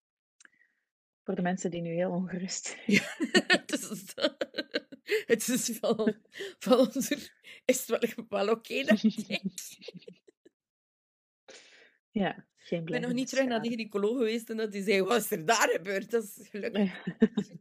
[1.23, 2.75] Voor de mensen die nu heel ongerust
[3.47, 4.13] het is,
[5.31, 6.15] het is van,
[6.59, 7.09] van ons...
[7.65, 9.77] Is het wel, wel oké denkt?
[12.11, 15.01] Ja, geen Ik ben nog niet terug naar de gynaecoloog geweest en dat hij zei,
[15.01, 16.11] wat is er daar gebeurd?
[16.11, 17.51] Dat is gelukkig gebeurd.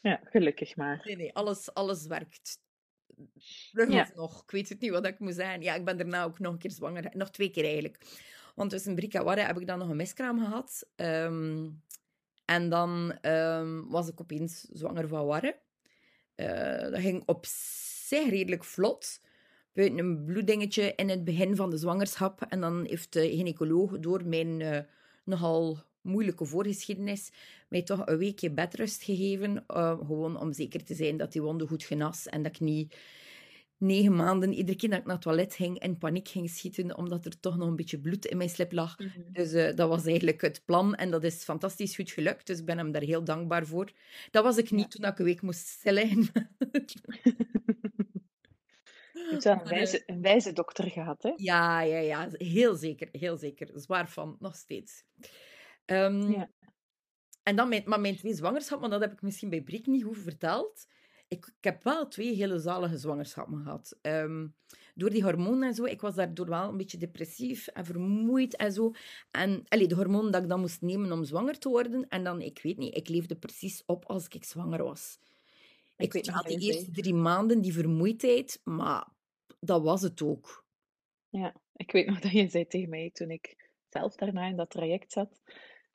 [0.00, 1.00] Ja, gelukkig maar.
[1.04, 2.58] Nee, nee, alles, alles werkt.
[3.70, 4.10] Terug Ja.
[4.14, 4.42] nog.
[4.42, 5.62] Ik weet het niet wat ik moet zijn.
[5.62, 7.10] Ja, ik ben daarna ook nog een keer zwanger.
[7.12, 7.98] Nog twee keer eigenlijk.
[8.54, 10.88] Want tussen Brik en Warre heb ik dan nog een miskraam gehad.
[10.96, 11.68] Ehm,
[12.44, 15.58] en dan ehm, was ik opeens zwanger van Warre.
[16.34, 19.20] Eh, dat ging op zich redelijk vlot.
[19.72, 22.42] Buiten een bloeddingetje in het begin van de zwangerschap.
[22.42, 24.80] En dan heeft de gynaecoloog door mijn eh,
[25.24, 27.30] nogal moeilijke voorgeschiedenis
[27.68, 29.64] mij toch een weekje bedrust gegeven.
[29.66, 32.26] eh, gewoon om zeker te zijn dat die wonde goed genas.
[32.26, 32.96] En dat ik niet
[33.76, 37.24] negen maanden, iedere keer dat ik naar het toilet ging, in paniek ging schieten, omdat
[37.24, 38.96] er toch nog een beetje bloed in mijn slip lag.
[39.32, 42.46] Dus eh, dat was eigenlijk het plan en dat is fantastisch goed gelukt.
[42.46, 43.92] Dus ik ben hem daar heel dankbaar voor.
[44.30, 44.98] Dat was ik niet Ja.
[45.00, 46.28] toen ik een week moest stilliggen.
[49.12, 51.32] Je hebt wel een eh, wijze, een wijze dokter gehad, hè?
[51.36, 53.70] Ja, ja, ja, heel zeker, heel zeker.
[53.74, 55.04] Zwaar van, nog steeds.
[55.90, 56.50] Ehm, Ja.
[57.42, 60.04] En dan mijn, maar mijn twee zwangerschappen, maar dat heb ik misschien bij Brik niet
[60.04, 60.86] goed verteld.
[61.28, 63.98] Ik, ik heb wel twee hele zalige zwangerschappen gehad.
[64.00, 64.48] Ehm,
[64.94, 68.72] door die hormonen en zo, ik was daardoor wel een beetje depressief en vermoeid en
[68.72, 68.90] zo.
[69.30, 72.08] En allee, de hormonen dat ik dan moest nemen om zwanger te worden.
[72.08, 75.18] En dan, ik weet niet, ik leefde precies op als ik zwanger was.
[75.96, 79.08] Ik Ik, weet had die eerste drie maanden die vermoeidheid, maar
[79.60, 80.64] dat was het ook.
[81.28, 84.70] Ja, ik weet nog dat je zei tegen mij toen ik zelf daarna in dat
[84.70, 85.40] traject zat,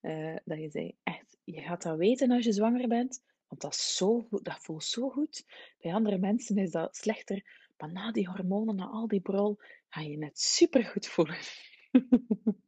[0.05, 3.73] eh, dat je zei, echt, je gaat dat weten als je zwanger bent, want dat,
[3.73, 5.45] is zo dat voelt zo goed.
[5.81, 7.43] Bij andere mensen is dat slechter,
[7.77, 9.57] maar na die hormonen, na al die brol,
[9.89, 11.37] ga je net supergoed voelen.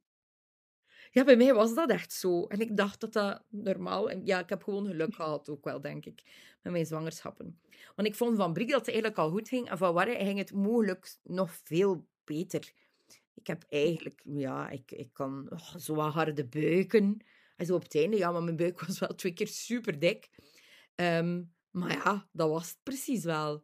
[1.11, 2.45] Ja, bij mij was dat echt zo.
[2.45, 4.09] En ik dacht dat dat normaal...
[4.09, 6.23] En ja, ik heb gewoon geluk gehad ook wel, denk ik,
[6.61, 7.59] met mijn zwangerschappen.
[7.95, 9.69] Want ik vond van Brik dat het eigenlijk al goed ging.
[9.69, 12.71] En van Warre ging het mogelijk nog veel beter.
[13.47, 14.21] Ik heb eigenlijk...
[14.23, 17.17] Ja, ik, ik kan oh, zo wat harde buiken.
[17.55, 20.29] En zo op het einde, ja, maar mijn buik was wel twee keer super dik.
[20.95, 23.63] Ehm, maar ja, dat was het precies wel.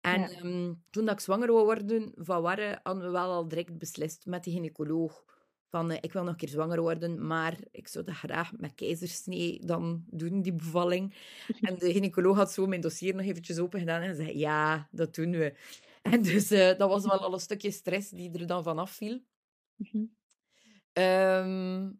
[0.00, 0.28] En Ja.
[0.30, 4.26] ehm, toen dat ik zwanger wou worden van Warre, hadden we wel al direct beslist
[4.26, 5.24] met de gynaecoloog
[5.68, 8.74] van eh, ik wil nog een keer zwanger worden, maar ik zou dat graag met
[8.74, 11.14] keizersnee dan doen, die bevalling.
[11.60, 15.14] En de gynaecoloog had zo mijn dossier nog eventjes open gedaan en zei, ja, dat
[15.14, 15.54] doen we.
[16.12, 19.20] En dus eh, dat was wel al een stukje stress die er dan vanaf viel.
[20.92, 21.90] Ehm,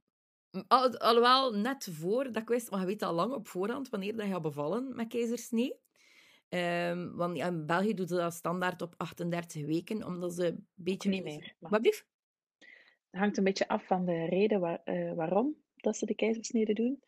[0.68, 4.16] al, alhoewel, net voor dat ik wist, maar je weet al lang op voorhand wanneer
[4.16, 5.74] dat je gaat bevallen met keizersnee.
[6.48, 10.66] Ehm, want ja, in België doen ze dat standaard op 38 weken, omdat ze een
[10.74, 11.08] beetje...
[11.08, 11.54] Niet meer.
[11.58, 12.06] Maar Wat blieft?
[13.11, 16.72] het hangt een beetje af van de reden waar- eh, waarom dat ze de keizersnede
[16.72, 17.02] doen.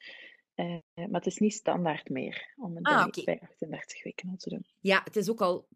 [0.55, 4.49] Eh, maar het is niet standaard meer om het Ah, bij 38 weken al te
[4.49, 4.67] doen.
[4.81, 5.69] Ja, het is ook al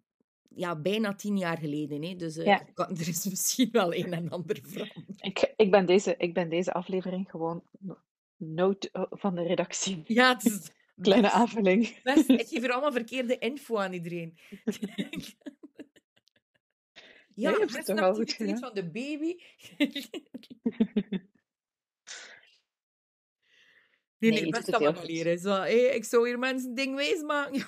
[0.56, 2.02] ja, bijna tien jaar geleden.
[2.02, 2.14] Hè?
[2.16, 2.60] Dus eh, Ja.
[2.66, 5.16] er kan- er is misschien wel een en ander veranderd.
[5.24, 7.98] Ik, ik, ben deze, ik ben deze aflevering gewoon no-
[8.36, 10.02] note eh, van de redactie.
[10.06, 10.70] Ja, het is
[11.02, 12.02] Kleine best, aanvulling.
[12.02, 12.28] best.
[12.28, 14.38] Ik geef er allemaal verkeerde info aan iedereen.
[17.36, 19.36] Ja, hebt het toch wel goed van de baby.
[24.18, 25.38] Nee, Nee, nee, best leren.
[25.38, 27.66] Zo, hé, ik zou hier mensen dingwijs maken.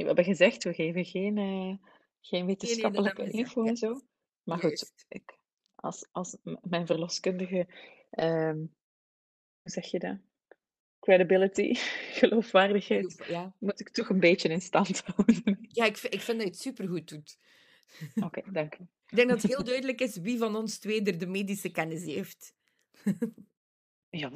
[0.00, 1.76] We hebben gezegd, we geven geen, eh, geen
[2.30, 4.00] Nee, nee, dat wetenschappelijke info en zo.
[4.42, 5.38] Maar goed, ik,
[5.74, 7.66] als, als mijn verloskundige,
[8.10, 10.16] ehm, hoe zeg je dat?
[11.00, 11.74] Credibility,
[12.20, 15.58] geloofwaardigheid, Ja, moet ik toch een beetje in stand houden.
[15.68, 17.38] ja ik, vind- ik vind dat je het supergoed doet.
[18.26, 18.82] Oké, dank u.
[19.08, 22.04] Ik denk dat het heel duidelijk is wie van ons twee er de medische kennis
[22.04, 22.54] heeft.
[24.10, 24.30] Ja,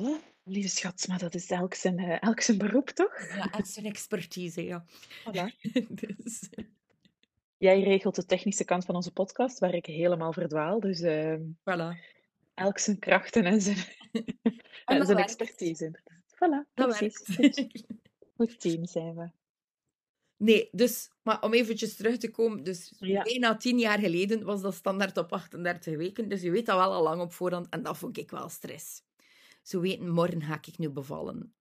[0.45, 3.19] lieve schat, maar dat is elk zijn, eh, elk zijn beroep, toch?
[3.35, 4.85] Ja, en zijn expertise, ja.
[5.21, 5.61] Voilà.
[5.89, 6.49] Dus,
[7.57, 10.81] Jij regelt de technische kant van onze podcast, waar ik helemaal verdwaal.
[10.81, 11.99] Dus ehm, voilà.
[12.55, 13.77] elk zijn krachten en zijn,
[14.85, 16.23] En dat zijn expertise, inderdaad.
[16.35, 17.35] Voilà, Dat precies.
[17.37, 17.85] Goed,
[18.37, 19.31] goed team zijn we.
[20.37, 23.23] Nee, dus, maar om eventjes terug te komen, dus Ja.
[23.23, 26.93] bijna tien jaar geleden was dat standaard op 38 weken, dus je weet dat wel
[26.93, 29.03] al lang op voorhand, en dat vond ik wel stress.
[29.63, 31.55] Zo weten, morgen ga ik nu bevallen.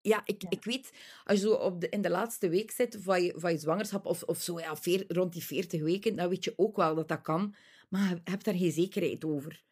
[0.00, 0.92] ja, ik, ik weet,
[1.24, 4.06] als je zo op de, in de laatste week zit van je, van je zwangerschap,
[4.06, 7.08] of, of zo ja, veer, rond die 40 weken, dan weet je ook wel dat
[7.08, 7.54] dat kan.
[7.88, 9.62] Maar je hebt daar geen zekerheid over.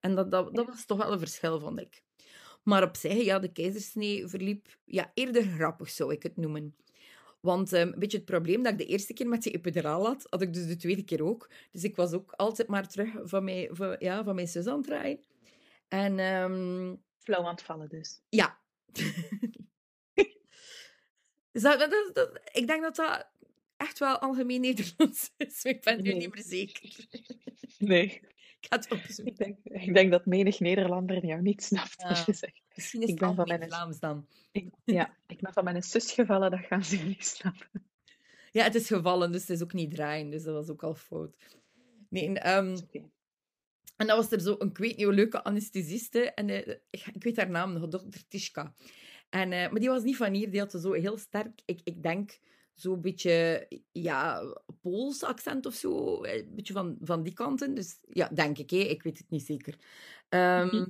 [0.00, 2.02] En dat, dat, dat was toch wel een verschil, vond ik.
[2.62, 6.76] Maar op zich, ja, de keizersnee verliep ja, eerder grappig, zou ik het noemen.
[7.40, 10.26] Want um, een beetje het probleem dat ik de eerste keer met die epiduraal had,
[10.30, 11.50] had ik dus de tweede keer ook.
[11.72, 14.76] Dus ik was ook altijd maar terug van mijn, van, ja, van mijn zus aan
[14.76, 15.20] het draaien.
[15.88, 16.18] En...
[16.18, 18.20] Um, Flauw aan het vallen dus.
[18.28, 18.58] Ja.
[21.52, 23.26] dus dat, dat, dat, ik denk dat dat
[23.76, 25.62] echt wel algemeen Nederlands is.
[25.64, 27.06] Ik ben nu niet meer zeker.
[27.78, 28.20] Nee.
[28.60, 29.26] Ik ga het opzoeken.
[29.26, 32.60] Ik denk, ik denk dat menig Nederlander jou niet snapt als je zegt.
[32.74, 34.26] Misschien is Ik ben van mijn- Vlaams dan.
[34.52, 37.86] Ik, ja, ik ben van mijn zus gevallen, dat gaan ze niet snappen.
[38.50, 40.30] Ja, het is gevallen, dus het is ook niet draaien.
[40.30, 41.36] Dus dat was ook al fout.
[42.08, 42.76] Nee, en, ehm.
[43.96, 46.30] En dan was er zo een, ik weet niet leuke anesthesiste.
[46.32, 48.74] En eh, ik, ik weet haar naam nog, dokter Tishka.
[49.28, 52.02] En, eh, maar die was niet van hier, die had zo heel sterk, ik, ik
[52.02, 52.38] denk,
[52.74, 54.42] zo'n beetje, ja,
[54.80, 56.22] Pools accent of zo.
[56.22, 57.74] eh, Een beetje van, van die kanten.
[57.74, 58.76] Dus ja, denk ik, hè.
[58.76, 59.78] ik weet het niet zeker.
[60.28, 60.86] Ehm, Mhm.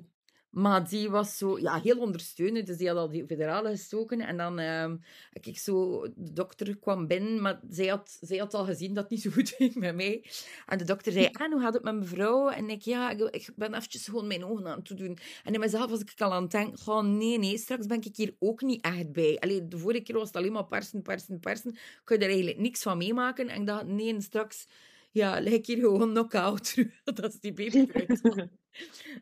[0.51, 2.67] Maar die was zo, ja, heel ondersteunend.
[2.67, 4.21] Dus die had al die federale gestoken.
[4.21, 4.97] En dan, ehm
[5.33, 9.13] ik zo, de dokter kwam binnen, maar zij had, zij had al gezien dat het
[9.13, 10.25] niet zo goed ging met mij.
[10.67, 12.49] En de dokter zei, ah, hoe gaat het met mevrouw?
[12.49, 15.19] En ik, ja, ik, ik ben eventjes gewoon mijn ogen aan het doen.
[15.45, 18.35] En in mezelf was ik al aan het denken, nee, nee, straks ben ik hier
[18.39, 19.39] ook niet echt bij.
[19.39, 21.77] Allee, de vorige keer was het alleen maar persen, persen, persen.
[22.05, 23.49] Kon je er eigenlijk niks van meemaken.
[23.49, 24.67] En ik dacht, nee, en straks...
[25.11, 26.75] Ja, ik hier gewoon knock-out.
[27.05, 27.87] dat is die baby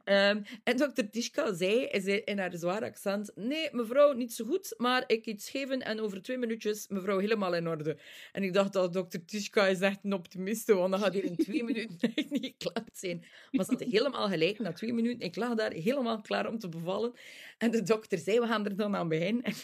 [0.04, 4.74] Ehm, en dokter Tishka zei hij in haar zwaar accent: Nee, mevrouw, niet zo goed,
[4.76, 7.98] maar ik iets geven en over twee minuutjes, mevrouw, helemaal in orde.
[8.32, 11.36] En ik dacht dat dokter Tishka is echt een optimiste, want dan gaat hier in
[11.36, 13.24] twee minuten echt niet klaar zijn.
[13.50, 14.58] Maar ze had helemaal gelijk.
[14.58, 17.12] Na twee minuten, ik lag daar helemaal klaar om te bevallen.
[17.58, 19.42] En de dokter zei: We gaan er dan aan beginnen.
[19.42, 19.54] En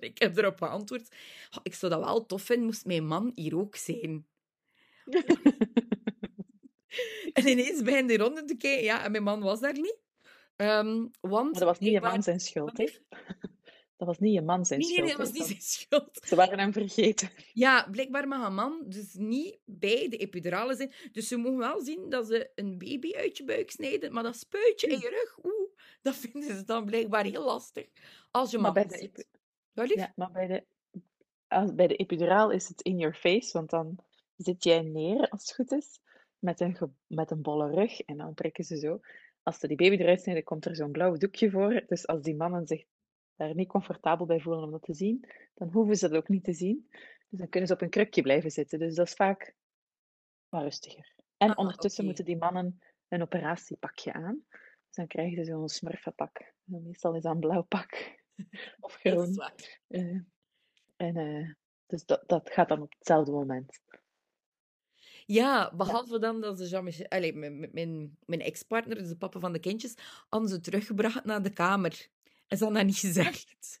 [0.10, 1.08] ik heb erop geantwoord:
[1.50, 4.26] "Oh, Ik zou dat wel tof vinden, moest mijn man hier ook zijn.
[7.32, 8.84] En ineens begin die ronde te kijken.
[8.84, 9.98] Ja, en mijn man was daar niet.
[10.56, 12.88] Ehm, want Maar dat was niet je man zijn schuld, hè?
[13.96, 15.28] Dat was niet je man zijn Nee, nee, nee, schuld.
[15.28, 16.26] dat was niet zijn schuld.
[16.28, 17.30] Ze waren hem vergeten.
[17.52, 20.92] Ja, blijkbaar mag een man dus niet bij de epidurale zijn.
[21.12, 24.36] Dus ze mogen wel zien dat ze een baby uit je buik snijden, maar dat
[24.36, 25.68] spuitje in je rug, oeh,
[26.02, 27.86] dat vinden ze dan blijkbaar heel lastig.
[28.30, 29.24] Als je Maar bij de, epi-
[29.94, 30.64] ja, maar bij de,
[31.48, 33.98] als, bij de epiduraal is het in your face, want dan
[34.36, 36.00] zit jij neer, als het goed is,
[36.40, 36.76] met een,
[37.06, 39.00] met een bolle rug en dan prikken ze zo.
[39.42, 41.84] Als ze die baby eruit snijden, komt er zo'n blauw doekje voor.
[41.86, 42.84] Dus als die mannen zich
[43.36, 46.44] daar niet comfortabel bij voelen om dat te zien, dan hoeven ze dat ook niet
[46.44, 46.88] te zien.
[47.28, 48.78] Dus dan kunnen ze op een krukje blijven zitten.
[48.78, 49.54] Dus dat is vaak
[50.48, 51.14] wat rustiger.
[51.36, 54.44] En Ah, ondertussen moeten die mannen een operatiepakje aan.
[54.86, 56.38] Dus dan krijgen ze zo'n smurfenpak.
[56.38, 58.18] En Meestal is dat een blauw pak.
[58.80, 59.50] Of Dat is groen.
[59.86, 60.20] Eh,
[60.96, 61.50] en eh,
[61.86, 63.80] dus dat, dat gaat dan op hetzelfde moment.
[65.30, 67.32] Ja, behalve dan dat ze Jean-Michel...
[67.32, 67.70] Mijn,
[68.26, 69.94] mijn- ex-partner, dus de papa van de kindjes,
[70.28, 72.08] hadden ze teruggebracht naar de kamer.
[72.46, 73.80] En ze hadden dat niet gezegd.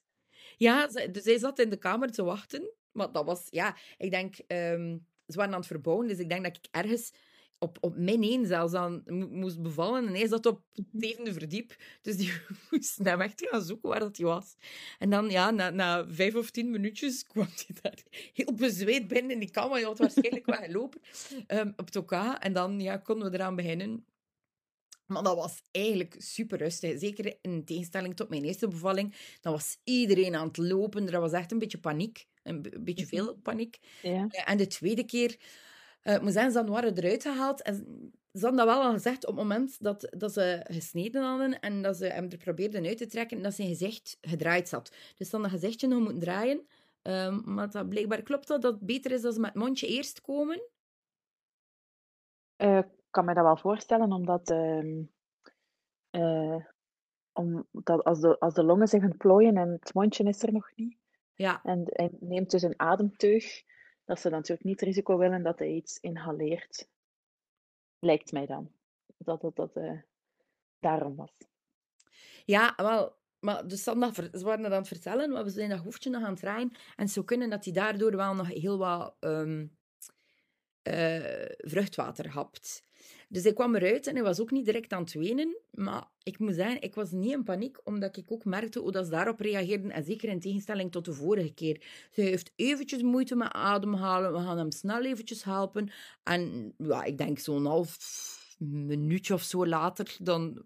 [0.56, 2.70] Ja, dus hij zat in de kamer te wachten.
[2.92, 3.46] Maar dat was...
[3.50, 4.38] Ja, ik denk...
[4.46, 7.12] ehm, ze waren aan het verbouwen, dus ik denk dat ik ergens
[7.60, 10.06] op, op min één zelfs aan mo- moest bevallen.
[10.06, 11.76] En hij zat op het zevende verdiep.
[12.02, 12.32] Dus die
[12.70, 14.56] moest hem echt gaan zoeken waar dat hij was.
[14.98, 19.30] En dan, ja, na, na vijf of tien minuutjes kwam hij daar heel bezweet binnen
[19.30, 19.72] in die kamer.
[19.72, 21.00] Hij had waarschijnlijk wel gelopen
[21.46, 22.12] ehm, op het OK.
[22.38, 24.04] En dan ja, konden we eraan beginnen.
[25.06, 26.98] Maar dat was eigenlijk super rustig.
[26.98, 29.14] Zeker in tegenstelling tot mijn eerste bevalling.
[29.40, 31.12] Dan was iedereen aan het lopen.
[31.12, 32.26] Er was echt een beetje paniek.
[32.42, 33.78] Een, beetje veel paniek.
[34.02, 34.26] Ja.
[34.30, 35.36] Ja, en de tweede keer,
[36.02, 37.62] eh ik moet zeggen, ze waren eruit gehaald.
[37.62, 37.74] En
[38.32, 41.82] ze hadden dat wel al gezegd op het moment dat, dat ze gesneden hadden en
[41.82, 44.96] dat ze hem er probeerden uit te trekken, dat zijn gezicht gedraaid zat.
[45.16, 46.66] Dus dan dat gezichtje nog moeten draaien.
[47.02, 49.86] Ehm, maar dat blijkbaar klopt dat, dat het beter is als ze met het mondje
[49.86, 50.62] eerst komen.
[52.56, 55.02] Eh, Ik kan me dat wel voorstellen, omdat, ehm,
[56.10, 56.64] eh,
[57.32, 60.96] omdat als, de, als de longen zich ontplooien en het mondje is er nog niet,
[61.34, 63.62] Ja, en hij neemt dus een ademteug,
[64.10, 66.88] dat ze dan natuurlijk niet het risico willen dat hij iets inhaleert.
[67.98, 68.72] Lijkt mij dan.
[69.16, 70.00] Dat het dat, eh,
[70.78, 71.30] daarom was.
[72.44, 73.18] ja wel.
[73.38, 76.10] Maar dus dat ver- ze waren dat aan het vertellen, maar we zijn dat hoofdje
[76.10, 76.76] nog aan het draaien.
[76.96, 79.66] En zo kunnen dat hij daardoor wel nog heel wat ehm,
[80.82, 82.84] eh, vruchtwater hapt.
[83.32, 85.56] Dus ik kwam eruit en hij was ook niet direct aan het wenen.
[85.70, 89.04] Maar ik moet zeggen, ik was niet in paniek, omdat ik ook merkte hoe dat
[89.04, 89.90] ze daarop reageerden.
[89.90, 91.82] En zeker in tegenstelling tot de vorige keer.
[92.10, 94.32] Ze heeft eventjes moeite met ademhalen.
[94.32, 95.90] We gaan hem snel eventjes helpen.
[96.22, 97.96] En ja, ik denk zo'n half
[98.58, 100.62] minuutje of zo later, dan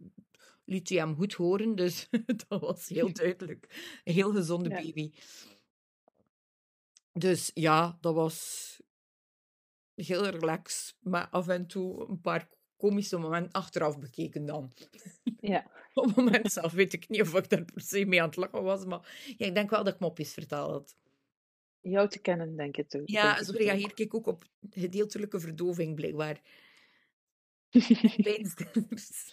[0.64, 1.74] liet hij hem goed horen.
[1.74, 2.08] Dus
[2.48, 4.00] dat was heel duidelijk.
[4.04, 4.82] Een heel gezonde Ja.
[4.82, 5.12] baby.
[7.12, 8.80] Dus ja, dat was
[9.94, 10.96] heel relaxed.
[11.00, 14.72] Maar af en toe een paar komische momenten achteraf bekeken dan.
[15.40, 15.66] Ja.
[15.94, 18.36] Op het moment zelf weet ik niet of ik daar per se mee aan het
[18.36, 18.84] lachen was.
[18.84, 20.96] Maar ja, ik denk wel dat ik mopjes vertaald had.
[21.80, 22.90] Jou te kennen, denk ik.
[22.90, 26.40] denk Ja, zo reageer ik ook op gedeeltelijke verdoving, blijkbaar.
[28.22, 29.32] Pijnstillers.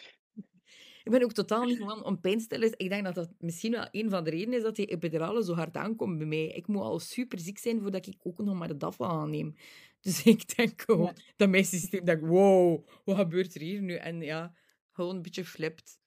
[1.03, 2.71] Ik ben ook totaal niet van om pijnstillers.
[2.71, 5.53] Ik denk dat dat misschien wel een van de redenen is dat die epidurale zo
[5.53, 6.47] hard aankomt bij mij.
[6.47, 9.55] Ik moet al super ziek zijn voordat ik ook nog maar de DAFA aanneem.
[10.01, 11.13] Dus ik denk gewoon Ja.
[11.35, 13.95] dat mijn systeem denkt, wow, wat gebeurt er hier nu?
[13.95, 14.55] En ja,
[14.91, 15.99] gewoon een beetje flipt.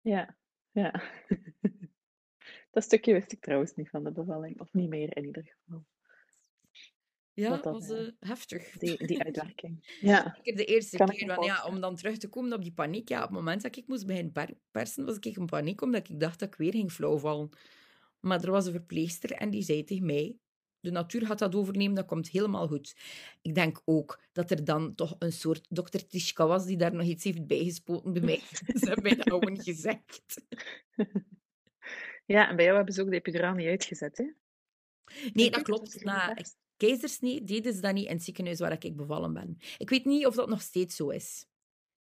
[0.00, 0.36] Ja,
[0.70, 1.02] ja.
[2.70, 4.60] Dat stukje wist ik trouwens niet van de bevalling.
[4.60, 5.84] Of niet meer in ieder geval.
[7.36, 8.70] Ja, Dat was eh, eh, heftig.
[8.70, 9.86] Die, die uitwerking.
[10.00, 11.44] Ja, Zeker de eerste Kan ik keer.
[11.44, 13.08] ja, om dan terug te komen op die paniek.
[13.08, 16.08] Ja, op het moment dat ik moest beginnen per- persen, was ik in paniek, omdat
[16.08, 17.48] ik dacht dat ik weer ging flauwvallen.
[18.20, 20.36] Maar er was een verpleegster en die zei tegen mij...
[20.80, 22.96] De natuur gaat dat overnemen, dat komt helemaal goed.
[23.42, 27.06] Ik denk ook dat er dan toch een soort dokter Tishka was die daar nog
[27.06, 28.40] iets heeft bijgespoten bij mij.
[28.80, 30.22] Ze hebben mij dat gewoon gezegd.
[32.26, 34.24] ja, en bij jou hebben ze ook de epiduraal niet uitgezet, hè?
[35.32, 35.64] Nee, dat ik?
[35.64, 36.04] klopt.
[36.04, 36.36] Na?
[36.76, 39.56] Keizersnee deden ze dat niet in het ziekenhuis waar ik bevallen ben.
[39.78, 41.46] Ik weet niet of dat nog steeds zo is.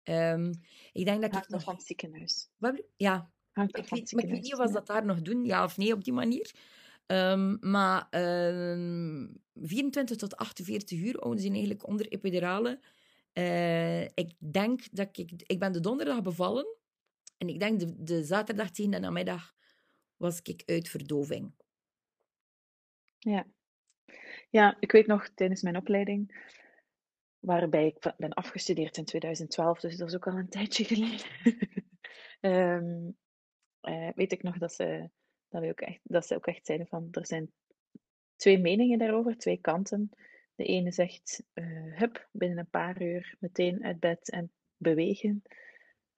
[0.03, 0.53] Ehm,
[0.93, 1.63] ik denk dat ik Hangt nog...
[1.63, 2.51] van het ziekenhuis.
[2.57, 4.41] Wat Ja, Hangt Ik weet, maar ik weet ziekenhuis.
[4.41, 6.55] niet of ze dat daar nog doen, ja of nee, op die manier.
[7.07, 12.81] Ehm, maar ehm 24 tot 48 uur houden ze eigenlijk onder epidurale.
[13.33, 15.33] Eh, ik denk dat ik...
[15.47, 16.77] Ik ben de donderdag bevallen.
[17.39, 19.55] En ik denk de, de zaterdag tegen de namiddag
[20.17, 21.55] was ik uit verdoving.
[23.19, 23.47] Ja.
[24.53, 26.47] Ja, ik weet nog tijdens mijn opleiding,
[27.39, 31.27] waarbij ik ben afgestudeerd in 2012, dus dat is ook al een tijdje geleden.
[32.41, 33.11] Ehm,
[33.81, 35.11] eh, weet ik nog dat ze,
[35.49, 37.53] dat, ook echt, dat ze ook echt zeiden van, er zijn
[38.37, 40.11] twee meningen daarover, twee kanten.
[40.55, 45.43] De ene zegt, eh hup, binnen een paar uur meteen uit bed en bewegen.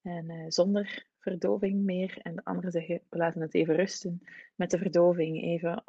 [0.03, 2.19] En eh, zonder verdoving meer.
[2.23, 4.23] En de andere zeggen, we laten het even rusten.
[4.55, 5.85] Met de verdoving even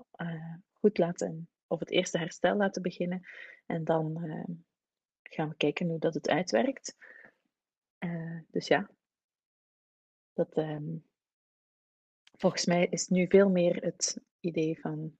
[0.71, 3.27] goed laten, of het eerste herstel laten beginnen.
[3.65, 4.55] En dan eh,
[5.23, 6.95] gaan we kijken hoe dat het uitwerkt.
[7.97, 8.89] Eh, dus ja,
[10.33, 10.97] dat, ehm,
[12.37, 15.15] volgens mij is nu veel meer het idee van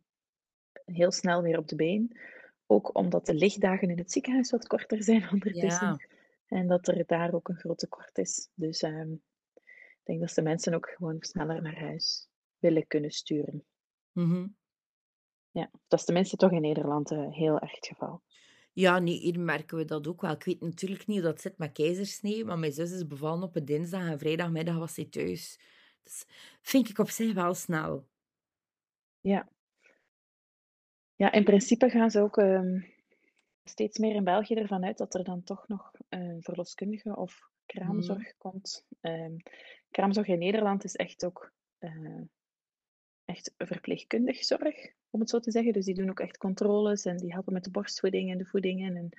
[0.86, 2.20] heel snel weer op de been.
[2.66, 5.88] Ook omdat de lichtdagen in het ziekenhuis wat korter zijn ondertussen.
[5.88, 6.00] Ja.
[6.46, 8.50] En dat er daar ook een groot tekort is.
[8.54, 9.12] Dus ehm,
[9.54, 12.30] ik denk dat de mensen ook gewoon sneller naar huis
[12.60, 13.66] willen kunnen sturen.
[14.12, 14.48] Mhm.
[15.56, 18.22] Ja, dat is tenminste toch in Nederland eh, heel erg het geval.
[18.74, 20.32] Ja, nee, hier merken we dat ook wel.
[20.32, 23.56] Ik weet natuurlijk niet hoe dat zit met keizersnee, maar mijn zus is bevallen op
[23.56, 25.60] een dinsdag en vrijdagmiddag was zij thuis.
[26.04, 26.26] Dus
[26.62, 28.08] vind ik op zich wel snel.
[29.22, 29.50] Ja.
[31.16, 32.80] Ja, in principe gaan ze ook ehm,
[33.64, 38.38] steeds meer in België ervan uit dat er dan toch nog een verloskundige of kraamzorg
[38.38, 38.86] komt.
[39.02, 39.36] Ehm,
[39.92, 42.22] kraamzorg in Nederland is echt ook eh,
[43.26, 44.76] echt verpleegkundig zorg,
[45.16, 45.74] om het zo te zeggen.
[45.74, 48.96] Dus die doen ook echt controles en die helpen met de borstvoeding en de voedingen
[48.96, 49.10] en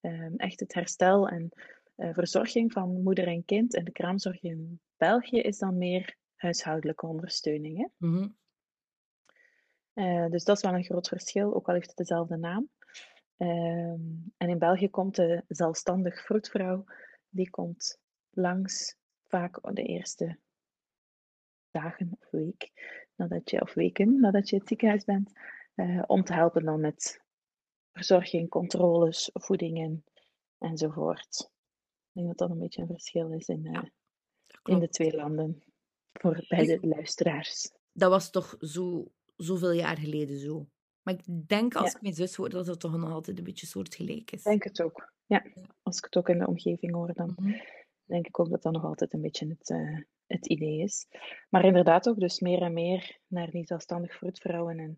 [0.00, 1.48] ehm, echt het herstel en
[1.94, 3.74] eh, verzorging van moeder en kind.
[3.74, 7.76] En de kraamzorg in België is dan meer huishoudelijke ondersteuning.
[7.76, 7.86] Hè?
[7.96, 8.28] Mhm.
[9.92, 12.70] Eh, dus dat is wel een groot verschil, ook al heeft het dezelfde naam.
[13.36, 14.00] Ehm,
[14.36, 16.84] en in België komt de zelfstandig vroedvrouw,
[17.28, 17.98] die komt
[18.30, 18.96] langs
[19.26, 20.38] vaak de eerste
[21.70, 22.70] dagen of week
[23.18, 25.32] nadat je, of weken nadat je het ziekenhuis bent,
[25.74, 27.20] eh, om te helpen dan met
[27.92, 30.04] verzorging, controles, voedingen
[30.58, 31.50] enzovoort.
[32.12, 33.90] Ik denk dat dat een beetje een verschil is in, eh, Ja,
[34.64, 35.62] in de twee landen
[36.12, 37.70] voor bij de luisteraars.
[37.92, 40.68] Dat was toch zo, zoveel jaar geleden zo.
[41.02, 41.96] Maar ik denk als Ja.
[41.96, 44.38] ik mijn zus hoor dat het toch nog altijd een beetje soortgelijk is.
[44.38, 45.12] Ik denk het ook.
[45.26, 45.62] Ja, Ja.
[45.82, 47.58] als ik het ook in de omgeving hoor, dan Mhm.
[48.08, 51.06] Denk ik ook dat dat nog altijd een beetje het, eh, het idee is.
[51.48, 54.96] Maar inderdaad ook dus meer en meer naar die zelfstandig vroedvrouwen en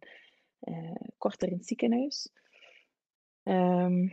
[0.58, 2.32] eh, korter in het ziekenhuis.
[3.42, 4.08] Ehm,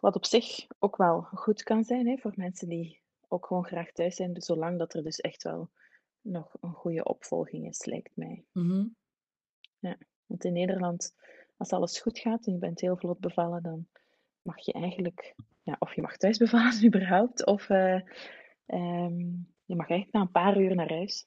[0.00, 3.92] wat op zich ook wel goed kan zijn hè, voor mensen die ook gewoon graag
[3.92, 5.70] thuis zijn, dus zolang dat er dus echt wel
[6.20, 8.44] nog een goede opvolging is, lijkt mij.
[8.52, 8.86] Mhm.
[10.26, 11.14] Want in Nederland,
[11.56, 13.88] als alles goed gaat en je bent heel vlot bevallen, dan
[14.48, 18.00] mag je eigenlijk, ja, of je mag thuis bevallen überhaupt, of eh,
[18.66, 19.18] ehm,
[19.64, 21.26] je mag eigenlijk na een paar uur naar huis.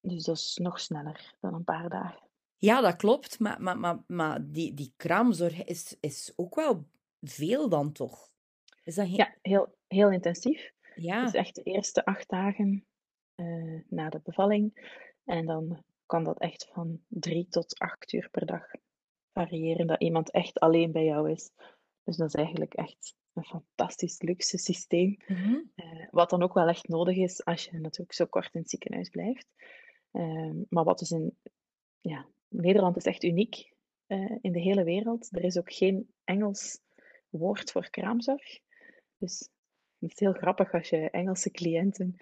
[0.00, 2.28] Dus dat is nog sneller dan een paar dagen.
[2.56, 3.38] Ja, dat klopt.
[3.38, 6.84] Maar, maar, maar, maar die, die kraamzorg is, is ook wel
[7.20, 8.30] veel dan toch?
[8.84, 9.16] Is dat geen...
[9.16, 10.72] Ja, heel, heel intensief.
[10.94, 11.22] Ja.
[11.22, 12.84] Dus echt de eerste acht dagen
[13.34, 14.96] eh, na de bevalling.
[15.24, 18.70] En dan kan dat echt van drie tot acht uur per dag
[19.38, 21.50] variëren, dat iemand echt alleen bij jou is.
[22.04, 25.16] Dus dat is eigenlijk echt een fantastisch luxe systeem.
[25.26, 25.56] Mhm.
[25.74, 28.70] Eh, wat dan ook wel echt nodig is als je natuurlijk zo kort in het
[28.70, 29.46] ziekenhuis blijft.
[30.12, 31.38] Ehm, maar wat dus in
[32.00, 33.72] ja, Nederland is echt uniek
[34.06, 35.28] eh, in de hele wereld.
[35.30, 36.80] Er is ook geen Engels
[37.28, 38.58] woord voor kraamzorg.
[39.18, 39.48] Dus
[39.98, 42.16] het is heel grappig als je Engelse cliënten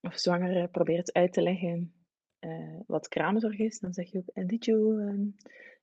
[0.00, 2.01] of zwangeren probeert uit te leggen
[2.42, 3.78] eh, wat kraamzorg is.
[3.80, 5.36] Dan zeg je ook, and did you, um,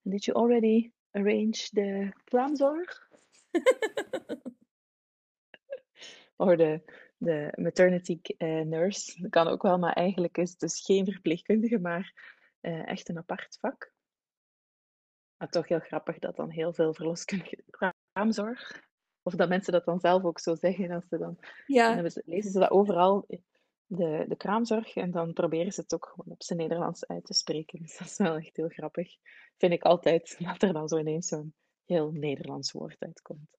[0.04, 3.08] and did you already arrange the kraamzorg?
[6.36, 6.82] Of de,
[7.18, 9.22] de maternity eh, nurse.
[9.22, 12.14] Dat kan ook wel, maar eigenlijk is het dus geen verpleegkundige, maar
[12.60, 13.94] eh, echt een apart vak.
[15.38, 17.64] Maar toch heel grappig dat dan heel veel verloskundige
[18.14, 18.84] kraamzorg,
[19.22, 22.10] of dat mensen dat dan zelf ook zo zeggen, als ze dan, dan Ja.
[22.10, 23.26] ze, lezen ze dat overal,
[23.90, 27.34] de, de kraamzorg, en dan proberen ze het ook gewoon op zijn Nederlands uit te
[27.34, 27.80] spreken.
[27.84, 29.16] Dus dat is wel echt heel grappig.
[29.58, 31.54] Vind ik altijd, dat er dan zo ineens zo'n
[31.86, 33.58] heel Nederlands woord uitkomt.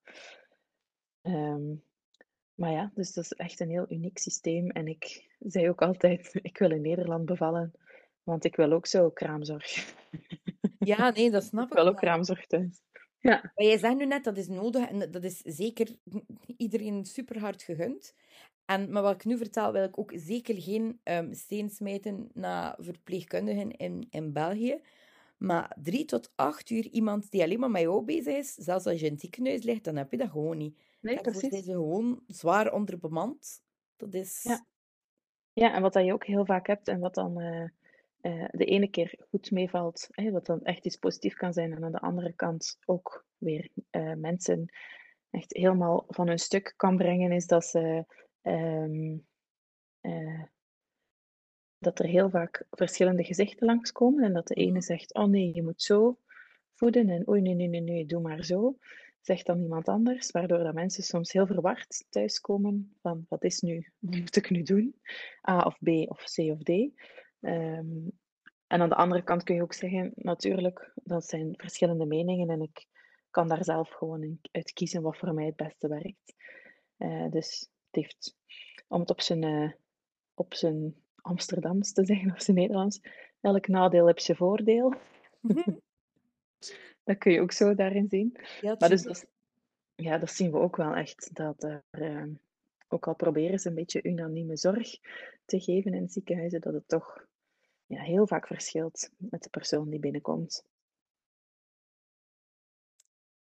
[1.23, 1.75] Ehm,
[2.55, 4.71] maar ja, dus dat is echt een heel uniek systeem.
[4.71, 7.73] En ik zei ook altijd, ik wil in Nederland bevallen,
[8.23, 9.95] want ik wil ook zo kraamzorg.
[10.79, 12.83] Ja, nee, dat snap Ik ik wil ook kraamzorg thuis.
[13.19, 15.97] Ja, Maar jij zegt nu net, dat is nodig en dat is zeker
[16.57, 18.15] iedereen super hard gegund.
[18.71, 22.75] En, maar wat ik nu vertel, wil ik ook zeker geen ehm steen smijten naar
[22.79, 24.81] verpleegkundigen in, in België.
[25.37, 29.01] Maar drie tot acht uur iemand die alleen maar met jou bezig is, zelfs als
[29.01, 30.79] je in het ziekenhuis ligt, dan heb je dat gewoon niet.
[31.01, 31.65] nee, zijn precies.
[31.65, 33.63] ze gewoon zwaar onderbemand.
[33.97, 34.43] Dat is...
[34.43, 34.67] Ja.
[35.53, 37.63] Ja, en wat dat je ook heel vaak hebt en wat dan eh,
[38.21, 41.85] eh, de ene keer goed meevalt, hè, wat dan echt iets positief kan zijn, en
[41.85, 44.73] aan de andere kant ook weer eh, mensen
[45.31, 48.05] echt helemaal van hun stuk kan brengen, is dat ze
[48.43, 49.19] ehm,
[50.01, 50.43] eh,
[51.79, 55.63] dat er heel vaak verschillende gezichten langskomen en dat de ene zegt, oh nee, je
[55.63, 56.19] moet zo
[56.75, 58.77] voeden en oei, nee, nee, nee, nee, doe maar zo,
[59.21, 63.93] zegt dan iemand anders, waardoor dat mensen soms heel verward thuiskomen van wat is nu,
[63.99, 64.95] wat moet ik nu doen?
[65.49, 66.69] A of B of C of D.
[67.41, 68.09] Ehm,
[68.67, 72.61] en aan de andere kant kun je ook zeggen, natuurlijk, dat zijn verschillende meningen en
[72.61, 72.87] ik
[73.31, 76.35] kan daar zelf gewoon uit kiezen wat voor mij het beste werkt.
[76.97, 78.37] Eh, dus heeft,
[78.89, 79.73] om het op zijn, eh,
[80.35, 83.01] op zijn Amsterdams te zeggen, of zijn Nederlands,
[83.41, 84.95] elk nadeel heeft zijn voordeel.
[87.05, 88.37] Dat kun je ook zo daarin zien.
[88.61, 89.27] Ja, Maar dus dat,
[89.95, 91.35] ja, dat zien we ook wel echt.
[91.35, 92.25] Dat er, eh,
[92.89, 94.99] ook al proberen ze een beetje unanieme zorg
[95.45, 97.27] te geven in ziekenhuizen, dat het toch
[97.87, 100.65] ja, heel vaak verschilt met de persoon die binnenkomt.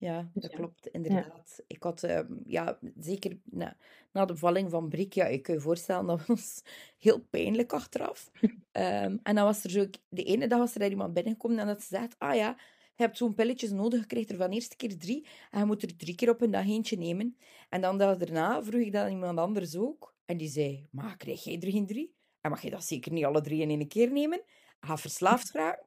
[0.05, 0.57] Ja, dat ja.
[0.57, 1.63] klopt, inderdaad.
[1.67, 3.77] Ik had, ehm, ja, zeker na,
[4.13, 6.63] na de bevalling van Brik, ja, ik kan je voorstellen, dat was
[6.99, 8.31] heel pijnlijk achteraf.
[8.73, 11.83] Ehm, en dan was er zo, de ene dag was er iemand binnengekomen en dat
[11.83, 12.57] ze zegt, ah ja,
[12.97, 15.65] je hebt zo'n pilletjes nodig, je krijgt er van de eerste keer drie en je
[15.67, 17.37] moet er drie keer op een dag eentje nemen.
[17.69, 20.15] En dan dag daarna vroeg ik dat aan iemand anders ook.
[20.25, 22.15] En die zei, maar krijg jij er geen drie?
[22.41, 24.43] En mag je dat zeker niet alle drie in één keer nemen?
[24.81, 25.87] Ga verslaafd raken.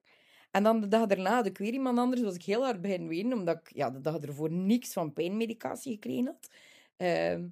[0.52, 3.38] En dan de dag daarna had ik weer anders, was ik heel hard beginnen wenen,
[3.38, 6.50] omdat ik ja, de dag ervoor niks van pijnmedicatie gekregen had.
[6.98, 7.48] Ehm,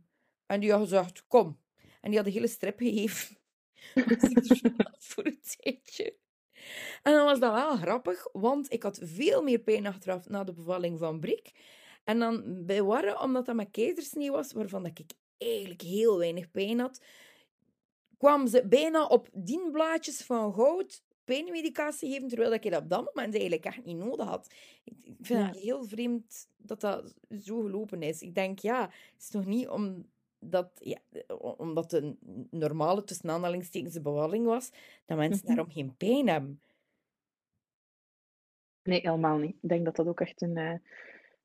[0.46, 1.60] en die had gezegd, kom.
[2.02, 3.38] En die had een hele strip gegeven.
[5.10, 6.16] Voor een tijdje.
[7.04, 10.54] En dan was dat wel grappig, want ik had veel meer pijn achteraf na de
[10.54, 11.52] bevalling van Brik.
[12.04, 15.00] En dan bij Warre, omdat dat met keizersnee was, waarvan ik
[15.38, 17.02] eigenlijk heel weinig pijn had,
[18.18, 23.06] kwam ze bijna op dienblaadjes van goud pijnmedicatie geven, terwijl dat ik dat op dat
[23.06, 24.54] moment eigenlijk echt niet nodig had.
[24.84, 25.46] Ik ik vind Ja.
[25.46, 28.22] het heel vreemd dat dat zo gelopen is.
[28.22, 31.00] Ik denk, ja, het is nog niet omdat, ja,
[31.58, 32.20] omdat het een
[32.52, 34.72] normale, tussen aanhalingstekens, bevalling was,
[35.06, 35.56] dat mensen Mhm.
[35.56, 36.62] daarom geen pijn hebben.
[38.84, 39.56] Nee, helemaal niet.
[39.62, 40.78] Ik denk dat dat ook echt een, eh,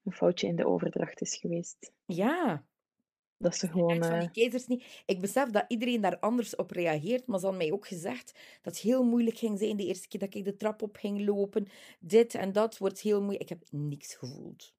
[0.05, 1.93] een foutje in de overdracht is geweest.
[2.07, 2.65] Ja,
[3.41, 4.05] Dat ze echt gewoon...
[4.05, 4.83] van die eh, keizersnee.
[5.07, 8.33] Ik besef dat iedereen daar anders op reageert, maar ze hadden mij ook gezegd
[8.63, 11.25] dat het heel moeilijk ging zijn de eerste keer dat ik de trap op ging
[11.25, 11.69] lopen.
[12.01, 13.43] Dit en dat wordt heel moeilijk.
[13.43, 14.75] Ik heb niks gevoeld.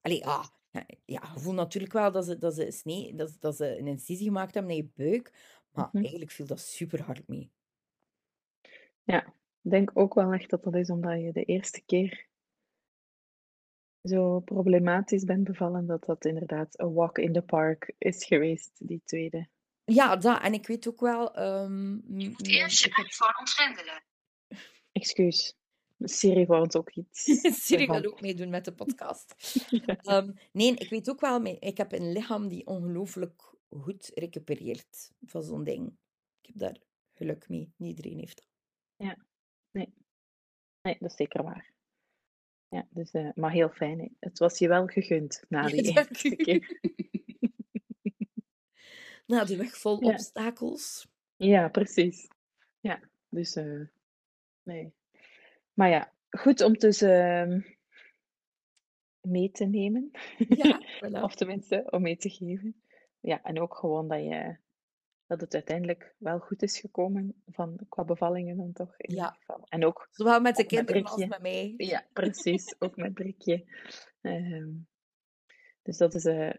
[0.00, 0.86] Allee, ah, ja,
[1.34, 4.54] je voelt natuurlijk wel dat ze, dat ze, snee, dat, dat ze een incisie gemaakt
[4.54, 5.32] hebben in je buik,
[5.70, 5.96] maar mhm.
[6.02, 7.50] eigenlijk viel dat super hard mee.
[9.02, 9.26] Ja,
[9.62, 12.26] ik denk ook wel echt dat dat is omdat je de eerste keer
[14.06, 19.00] zo problematisch bent bevallen, dat dat inderdaad een walk in the park is geweest, die
[19.04, 19.48] tweede.
[19.84, 20.42] Ja, dat.
[20.42, 21.34] En ik weet ook wel...
[21.34, 24.02] ehm, m- m- Eerst ik heb- voor ontgrendelen.
[24.92, 25.56] Excuus.
[25.98, 27.22] Siri wordt ook iets
[27.64, 28.00] Siri ervan.
[28.00, 29.34] wil ook meedoen met de podcast.
[29.86, 29.96] Ja.
[30.02, 35.42] Ehm, nee, ik weet ook wel, ik heb een lichaam die ongelooflijk goed recupereert van
[35.42, 35.86] zo'n ding.
[36.40, 36.76] Ik heb daar
[37.14, 37.72] geluk mee.
[37.76, 38.36] Niet iedereen heeft
[38.96, 39.16] dat.
[39.70, 39.92] Nee,
[40.98, 41.72] dat is zeker waar.
[42.76, 43.98] Ja, dus, eh, maar heel fijn.
[43.98, 44.06] hè.
[44.20, 46.78] Het was je wel gegund na die Ja, eerste keer.
[49.26, 50.08] Na de weg vol Ja.
[50.12, 51.08] obstakels.
[51.36, 52.28] Ja, precies.
[52.80, 53.80] Ja, dus eh,
[54.62, 54.92] nee.
[55.74, 57.60] Maar ja, goed om dus ehm,
[59.20, 60.10] mee te nemen.
[60.48, 61.22] Ja, voilà.
[61.22, 62.82] Of tenminste, om mee te geven.
[63.20, 64.56] Ja, en ook gewoon dat, je,
[65.26, 69.24] dat het uiteindelijk wel goed is gekomen van, qua bevallingen dan toch, in Ja.
[69.24, 69.66] ieder geval.
[69.68, 71.74] En ook, Zowel met de met kinderen als met mij.
[71.76, 73.64] ja, precies, ook met Brikje.
[74.20, 74.68] Ehm,
[75.82, 76.52] dus dat is eh,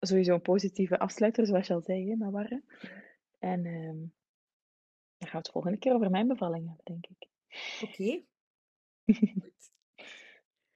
[0.00, 2.62] sowieso een positieve afsluiter, zoals je al zei, hè, Nawara.
[3.38, 3.98] En ehm,
[5.16, 7.28] dan gaan we het volgende keer over mijn bevalling hebben, denk ik.
[7.82, 8.22] Oké.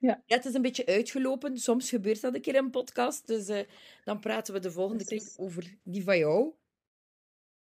[0.01, 0.23] Ja.
[0.27, 1.57] het is een beetje uitgelopen.
[1.59, 3.27] Soms gebeurt dat een keer in een podcast.
[3.27, 3.67] Dus eh,
[4.05, 5.35] dan praten we de volgende Precies.
[5.35, 6.53] keer over die van jou.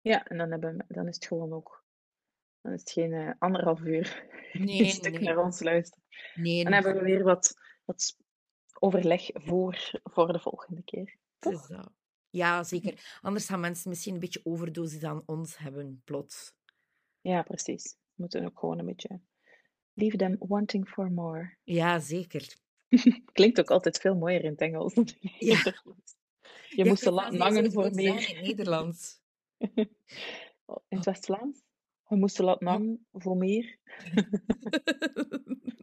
[0.01, 1.85] Ja, en dan, hebben, we- dan is het gewoon ook...
[2.61, 5.21] Dan is het geen eh, anderhalf uur Nee, een stuk nee.
[5.21, 6.03] naar ons luisteren.
[6.35, 7.53] Nee, Dan hebben we weer wat,
[7.85, 8.17] wat s-
[8.79, 11.15] overleg voor, voor de volgende keer.
[11.39, 11.91] het is dat.
[12.29, 13.17] Ja, zeker.
[13.21, 16.53] Anders gaan mensen misschien een beetje overdosis aan ons hebben, plots.
[17.21, 17.93] Ja, precies.
[17.93, 19.19] We moeten ook gewoon een beetje...
[19.93, 21.57] Leave them wanting for more.
[21.63, 22.55] Ja, zeker.
[23.33, 24.93] Klinkt ook altijd veel mooier in het Engels.
[24.95, 25.55] dan in het Ja.
[25.55, 26.15] Nederlands.
[26.69, 28.29] Je Ja, moest ik te weet lang zelfs niet hangen eens hoe voor meer.
[28.29, 29.19] In het Nederlands.
[30.87, 31.63] In het West-Vlaams?
[32.07, 33.77] We moesten laten hangen voor meer.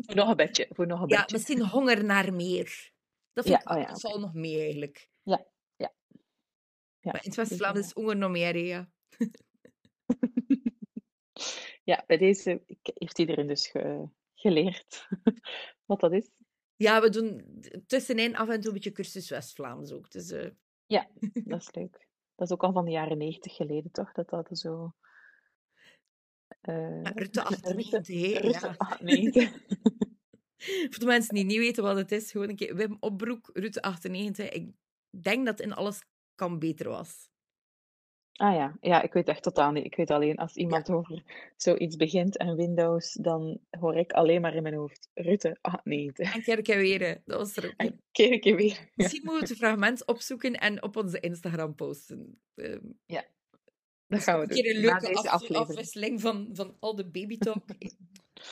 [0.06, 0.66] Voor nog een beetje.
[0.70, 1.36] Voor nog een Ja, beetje.
[1.36, 2.92] misschien honger naar meer.
[3.32, 5.08] Dat vind Ja, ik oh ja, dat valt nog mee eigenlijk.
[5.22, 5.46] Ja,
[5.76, 5.92] ja.
[7.00, 8.90] Ja, Maar in het dus, West-Vlaams eh, is honger nog meer, ja.
[11.84, 15.08] Ja, bij deze heeft iedereen dus ge- geleerd
[15.84, 16.30] wat dat is.
[16.76, 20.10] Ja, we doen tussenin af en toe een beetje cursus West-Vlaams ook.
[20.10, 20.50] Dus eh,
[20.86, 21.10] Ja,
[21.44, 22.08] dat is leuk.
[22.34, 24.12] Dat is ook al van de jaren negentig geleden, toch?
[24.12, 24.94] Dat dat zo...
[26.62, 26.72] ja,
[27.02, 28.74] Rutte Rutte, 98, hè, Rutte ja.
[28.76, 29.52] 98.
[30.90, 33.82] Voor de mensen die niet weten wat het is, gewoon een keer Wim Opbroek, Rutte
[33.82, 34.48] 98.
[34.48, 34.72] Ik
[35.10, 36.02] denk dat in alles
[36.34, 37.28] kan beter was.
[38.34, 38.76] Ah ja.
[38.80, 39.84] ja, ik weet echt totaal niet.
[39.84, 41.22] Ik weet alleen, als iemand over
[41.56, 46.34] zoiets begint en Windows, dan hoor ik alleen maar in mijn hoofd Rutte 98.
[46.34, 47.86] En kerk en weren, dat was er ook in.
[47.86, 48.66] En keer ik je weer.
[48.70, 52.40] Ja, Misschien moeten we het fragment opzoeken en op onze Instagram posten.
[52.54, 52.86] Ehm,
[54.06, 55.68] dat gaan we een keer een Na leuke deze af- aflevering.
[55.68, 57.64] afwisseling van, van al de babytalk.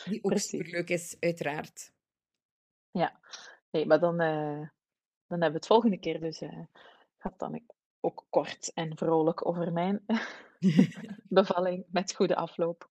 [0.05, 0.49] Die ook Precies.
[0.49, 1.93] superleuk is, uiteraard.
[3.70, 4.68] Nee, maar dan, eh,
[5.26, 6.41] dan hebben we het volgende keer dus...
[6.41, 6.59] eh
[7.18, 7.74] gaat dan ook
[8.43, 10.05] kort en vrolijk over mijn
[11.28, 12.90] bevalling met goede afloop.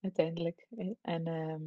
[0.00, 0.66] Uiteindelijk.
[0.76, 0.92] hè.
[1.02, 1.62] En ehm,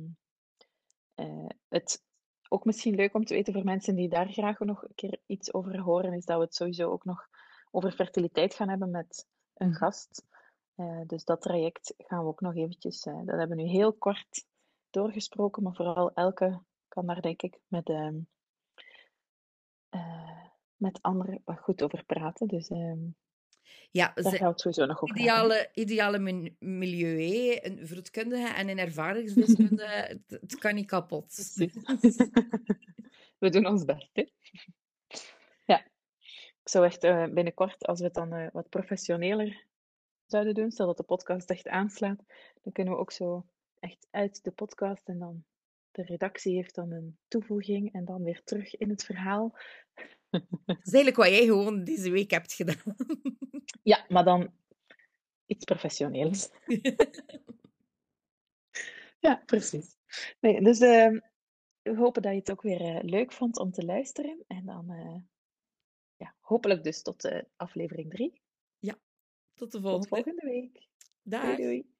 [1.15, 2.03] eh, het
[2.49, 5.53] ook misschien leuk om te weten voor mensen die daar graag nog een keer iets
[5.53, 7.27] over horen, is dat we het sowieso ook nog
[7.71, 9.77] over fertiliteit gaan hebben met een Mhm.
[9.77, 10.25] gast.
[10.75, 13.93] Eh, dus dat traject gaan we ook nog eventjes, eh, dat hebben we nu heel
[13.93, 14.45] kort
[14.89, 18.07] doorgesproken, maar vooral elke kan daar denk ik met, eh,
[20.79, 22.47] met anderen wat goed over praten.
[22.47, 22.99] Dus ehm,
[23.91, 25.17] Ja, we het sowieso nog hebben.
[25.17, 27.59] ideale, ideale min- milieu, hè.
[27.65, 30.19] een vroedkundige en een ervaringsdeskundige.
[30.27, 31.35] het, kan niet kapot.
[33.39, 34.25] We doen ons best, hè?
[35.65, 35.85] Ja.
[36.61, 39.65] Ik zou echt eh, binnenkort, als we het dan eh, wat professioneler
[40.25, 42.23] zouden doen, stel dat de podcast echt aanslaat,
[42.61, 43.45] dan kunnen we ook zo
[43.79, 45.43] echt uit de podcast en dan
[45.91, 49.57] de redactie heeft dan een toevoeging en dan weer terug in het verhaal.
[50.29, 52.95] Dat is eigenlijk wat jij gewoon deze week hebt gedaan.
[53.83, 54.53] Ja, maar dan
[55.45, 56.49] iets professioneels.
[59.19, 59.95] Ja, precies.
[60.39, 61.19] Nee, dus ehm,
[61.81, 64.43] we hopen dat je het ook weer eh, leuk vond om te luisteren.
[64.47, 65.21] En dan eh,
[66.17, 68.41] ja, hopelijk dus tot eh, aflevering 3.
[69.53, 70.07] Tot de Tot volgende.
[70.07, 70.87] volgende week.
[71.21, 71.43] Dag.
[71.43, 71.93] Doei doei.